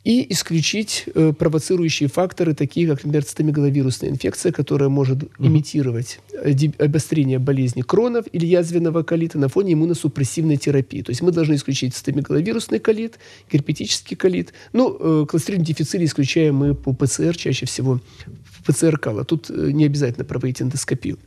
и 0.04 0.34
исключить 0.34 1.06
э, 1.14 1.32
провоцирующие 1.32 2.10
факторы, 2.10 2.56
такие 2.56 2.88
как, 2.88 3.04
например, 3.04 3.24
цитомегаловирусная 3.24 4.10
инфекция, 4.10 4.52
которая 4.52 4.90
может 4.90 5.24
угу. 5.24 5.30
имитировать 5.40 6.20
э, 6.34 6.54
обострение 6.80 7.38
болезни 7.38 7.82
кронов 7.82 8.26
или 8.32 8.46
язвенного 8.46 9.04
колита 9.04 9.38
на 9.38 9.48
фоне 9.48 9.74
иммуносупрессивной 9.74 10.58
терапии. 10.58 11.04
То 11.04 11.12
есть 11.12 11.22
мы 11.22 11.32
должны 11.32 11.54
исключить 11.54 11.94
цитомегаловирусный 11.94 12.80
колит, 12.80 13.20
герпетический 13.52 14.18
колит. 14.18 14.54
Ну, 14.74 14.98
э, 15.00 15.26
кластерин 15.28 15.62
дефицит 15.62 16.02
исключаем 16.02 16.56
мы 16.56 16.74
по 16.74 16.94
ПЦР, 16.94 17.38
чаще 17.38 17.68
всего 17.68 18.00
в 18.46 18.64
ПЦР 18.66 18.98
кала. 18.98 19.24
Тут 19.24 19.52
э, 19.52 19.72
не 19.72 19.86
обязательно 19.86 20.26
проводить 20.26 20.64
эндоскопию 20.64 21.20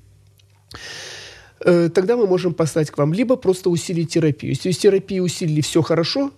э, 1.61 1.91
тогда 1.95 2.17
мы 2.17 2.27
можем 2.27 2.55
послать 2.55 2.91
к 2.91 2.99
вам 2.99 3.13
либо 3.13 3.37
просто 3.37 3.71
усилить 3.71 4.13
терапию. 4.13 4.51
Если 4.51 4.71
из 4.71 4.79
терапии 4.79 5.21
усилили 5.21 5.61
все 5.61 5.81
хорошо, 5.81 6.33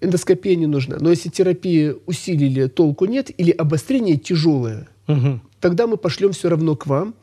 эндоскопия 0.00 0.56
не 0.56 0.66
нужна. 0.66 0.96
Но 1.00 1.10
если 1.10 1.28
терапии 1.28 1.94
усилили, 2.06 2.66
толку 2.66 3.04
нет, 3.06 3.30
или 3.36 3.50
обострение 3.50 4.16
тяжелое, 4.16 4.88
угу. 5.06 5.40
тогда 5.60 5.86
мы 5.86 5.96
пошлем 5.96 6.32
все 6.32 6.48
равно 6.48 6.76
к 6.76 6.86
вам, 6.86 7.14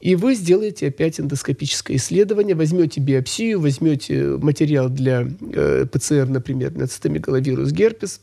и 0.00 0.16
вы 0.16 0.34
сделаете 0.34 0.88
опять 0.88 1.20
эндоскопическое 1.20 1.96
исследование, 1.96 2.56
возьмете 2.56 3.00
биопсию, 3.00 3.60
возьмете 3.60 4.36
материал 4.36 4.88
для 4.88 5.28
э, 5.54 5.86
ПЦР, 5.90 6.26
например, 6.28 6.76
на 6.76 6.88
цитомегаловирус 6.88 7.70
герпес, 7.70 8.20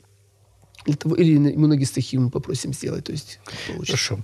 или 0.86 1.36
иммуногистохимию 1.36 2.26
мы 2.26 2.32
попросим 2.32 2.74
сделать. 2.74 3.06
То 3.06 3.12
есть, 3.14 3.40
Хорошо. 3.86 4.20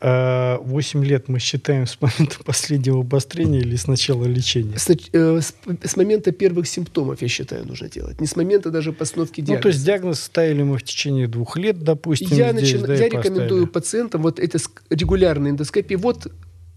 8 0.00 1.04
лет 1.04 1.28
мы 1.28 1.38
считаем 1.40 1.86
с 1.86 2.00
момента 2.00 2.36
последнего 2.44 3.00
обострения 3.00 3.60
или 3.60 3.76
с 3.76 3.86
начала 3.86 4.24
лечения? 4.24 4.78
С, 4.78 4.88
э, 4.90 5.40
с, 5.40 5.54
с 5.84 5.96
момента 5.96 6.30
первых 6.30 6.68
симптомов, 6.68 7.20
я 7.20 7.28
считаю, 7.28 7.66
нужно 7.66 7.88
делать. 7.88 8.20
Не 8.20 8.26
с 8.26 8.36
момента 8.36 8.70
даже 8.70 8.92
постановки 8.92 9.40
диагноза. 9.40 9.58
Ну, 9.58 9.62
то 9.62 9.68
есть 9.68 9.84
диагноз 9.84 10.20
ставили 10.20 10.62
мы 10.62 10.78
в 10.78 10.82
течение 10.82 11.26
двух 11.26 11.56
лет, 11.56 11.82
допустим, 11.82 12.28
Я, 12.36 12.52
здесь, 12.52 12.74
начи... 12.74 12.86
да, 12.86 12.94
я 12.94 13.08
рекомендую 13.08 13.66
пациентам 13.66 14.22
вот 14.22 14.38
это 14.38 14.58
регулярные 14.90 15.50
эндоскопии. 15.50 15.96
Вот 15.96 16.28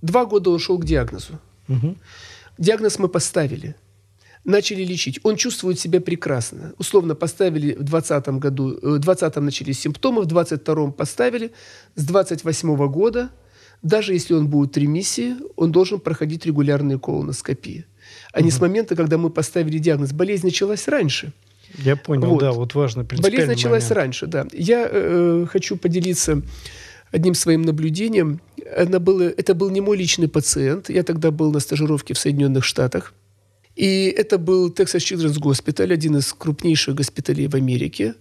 два 0.02 0.26
года 0.26 0.50
он 0.50 0.60
шел 0.60 0.80
к 0.80 0.86
диагнозу. 0.86 1.40
Угу. 1.68 1.96
Диагноз 2.58 2.98
мы 2.98 3.08
поставили 3.08 3.76
начали 4.44 4.84
лечить. 4.84 5.20
Он 5.24 5.36
чувствует 5.36 5.80
себя 5.80 6.02
прекрасно. 6.02 6.74
Условно 6.78 7.16
поставили 7.16 7.74
в 7.74 7.84
2020 7.84 8.28
году, 8.40 8.72
э, 8.72 8.76
в 8.76 9.00
2020 9.00 9.36
начались 9.38 9.80
симптомы, 9.80 10.22
в 10.22 10.26
2022 10.26 10.92
поставили. 10.92 11.52
С 11.96 12.06
2028 12.06 12.88
года, 12.88 13.30
даже 13.82 14.14
если 14.14 14.34
он 14.34 14.48
будет 14.48 14.76
в 14.76 14.80
ремиссии, 14.80 15.36
он 15.56 15.72
должен 15.72 16.00
проходить 16.00 16.46
регулярные 16.46 17.00
колоноскопии. 17.00 17.86
А 18.34 18.40
угу. 18.40 18.46
не 18.46 18.52
с 18.52 18.60
момента, 18.60 18.96
когда 18.96 19.18
мы 19.18 19.30
поставили 19.30 19.78
диагноз. 19.78 20.12
Болезнь 20.12 20.46
началась 20.46 20.88
раньше. 20.88 21.34
Я 21.78 21.96
понял, 21.96 22.28
вот. 22.28 22.40
да, 22.40 22.52
вот 22.52 22.76
важно. 22.76 23.04
Болезнь 23.04 23.48
началась 23.48 23.84
момент. 23.84 23.98
раньше, 23.98 24.28
да. 24.28 24.46
Я 24.52 24.88
э, 24.92 25.46
хочу 25.50 25.78
поделиться 25.78 26.42
одним 27.12 27.34
своим 27.34 27.62
наблюдением. 27.62 28.42
Она 28.78 29.00
была, 29.00 29.26
это 29.26 29.54
был 29.54 29.70
не 29.70 29.82
мой 29.82 29.98
личный 29.98 30.28
пациент. 30.28 30.90
Я 30.90 31.04
тогда 31.04 31.32
был 31.32 31.52
на 31.52 31.60
стажировке 31.60 32.14
в 32.14 32.18
Соединенных 32.18 32.66
Штатах. 32.66 33.14
И 33.76 34.14
это 34.18 34.38
был 34.38 34.70
Texas 34.70 35.00
Children's 35.00 35.40
Hospital, 35.40 35.92
один 35.92 36.18
из 36.18 36.34
крупнейших 36.34 36.96
госпиталей 36.96 37.48
в 37.48 37.56
Америке. 37.56 38.16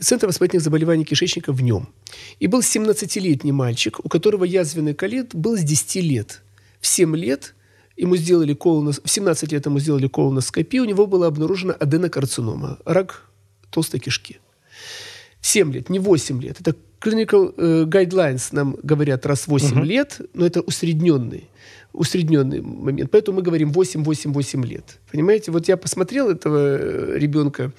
Центр 0.00 0.26
воспалительных 0.26 0.64
заболеваний 0.64 1.04
кишечника 1.04 1.52
в 1.52 1.62
нем. 1.62 1.88
И 2.40 2.46
был 2.46 2.60
17-летний 2.60 3.52
мальчик, 3.52 4.04
у 4.04 4.08
которого 4.08 4.44
язвенный 4.44 4.94
колит 4.94 5.34
был 5.34 5.56
с 5.56 5.60
10 5.60 5.96
лет. 5.96 6.42
В 6.80 6.86
7 6.86 7.16
лет 7.16 7.54
ему 7.96 8.16
сделали 8.16 8.54
колонос... 8.54 9.00
в 9.04 9.10
17 9.10 9.52
лет 9.52 9.66
ему 9.66 9.78
сделали 9.78 10.08
колоноскопию, 10.08 10.82
у 10.82 10.86
него 10.86 11.06
была 11.06 11.28
обнаружена 11.28 11.74
аденокарцинома, 11.74 12.78
рак 12.84 13.28
толстой 13.70 14.00
кишки. 14.00 14.38
7 15.44 15.72
лет, 15.72 15.90
не 15.90 15.98
8 15.98 16.42
лет. 16.42 16.60
Это 16.60 16.74
clinical 17.00 17.54
э, 17.56 17.84
guidelines 17.84 18.48
нам 18.52 18.76
говорят 18.82 19.26
раз 19.26 19.42
в 19.42 19.48
8 19.48 19.72
угу. 19.72 19.82
лет, 19.84 20.20
но 20.32 20.46
это 20.46 20.62
усредненный 20.62 21.48
усредненный 21.92 22.60
момент. 22.60 23.10
Поэтому 23.12 23.36
мы 23.36 23.42
говорим 23.42 23.70
8-8-8 23.70 24.66
лет. 24.66 24.98
Понимаете? 25.12 25.52
Вот 25.52 25.68
я 25.68 25.76
посмотрел 25.76 26.28
этого 26.28 26.76
э, 26.76 27.18
ребенка, 27.18 27.72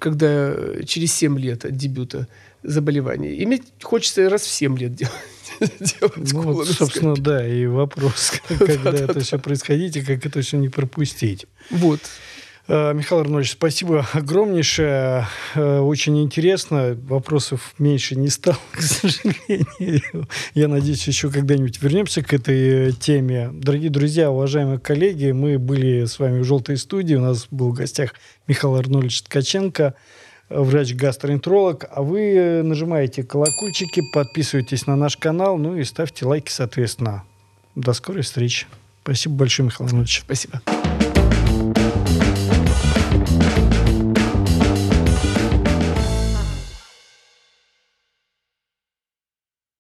когда 0.00 0.52
через 0.84 1.14
7 1.14 1.38
лет 1.38 1.64
от 1.64 1.76
дебюта 1.76 2.26
заболевания. 2.64 3.36
И 3.36 3.46
мне 3.46 3.60
хочется 3.82 4.28
раз 4.28 4.42
в 4.42 4.50
7 4.50 4.76
лет 4.78 4.94
делать. 4.94 5.14
делать 5.80 6.32
ну, 6.32 6.42
вот, 6.42 6.66
собственно, 6.66 7.14
да, 7.14 7.46
и 7.46 7.66
вопрос, 7.66 8.32
когда 8.48 8.90
это 8.92 9.20
все 9.20 9.38
происходить 9.38 9.96
и 9.96 10.02
как 10.02 10.26
это 10.26 10.40
все 10.40 10.56
не 10.56 10.68
пропустить. 10.68 11.46
Вот. 11.70 12.00
Э, 12.68 12.92
Михаил 12.92 13.20
Арнольевич, 13.20 13.52
спасибо 13.52 14.06
огромнейшее. 14.12 15.26
Э, 15.54 15.78
очень 15.78 16.20
интересно. 16.22 16.98
Вопросов 17.08 17.74
меньше 17.78 18.16
не 18.16 18.28
стало, 18.28 18.58
к 18.72 18.80
сожалению. 18.80 20.28
Я 20.54 20.68
надеюсь, 20.68 21.06
еще 21.06 21.30
когда-нибудь 21.30 21.80
вернемся 21.80 22.22
к 22.22 22.32
этой 22.32 22.92
теме. 22.92 23.50
Дорогие 23.52 23.90
друзья, 23.90 24.30
уважаемые 24.30 24.78
коллеги, 24.78 25.30
мы 25.30 25.58
были 25.58 26.06
с 26.06 26.18
вами 26.18 26.40
в 26.40 26.44
«Желтой 26.44 26.76
студии». 26.76 27.14
У 27.14 27.20
нас 27.20 27.46
был 27.50 27.70
в 27.70 27.74
гостях 27.74 28.14
Михаил 28.48 28.74
Арнольевич 28.74 29.22
Ткаченко, 29.22 29.94
врач-гастроэнтеролог. 30.48 31.84
А 31.88 32.02
вы 32.02 32.62
нажимаете 32.64 33.22
колокольчики, 33.22 34.02
подписывайтесь 34.12 34.86
на 34.86 34.96
наш 34.96 35.16
канал, 35.16 35.56
ну 35.56 35.76
и 35.76 35.84
ставьте 35.84 36.26
лайки, 36.26 36.50
соответственно. 36.50 37.22
До 37.76 37.92
скорой 37.92 38.22
встречи. 38.22 38.66
Спасибо 39.02 39.36
большое, 39.36 39.66
Михаил 39.66 39.86
Арнольевич. 39.86 40.22
Спасибо. 40.24 40.60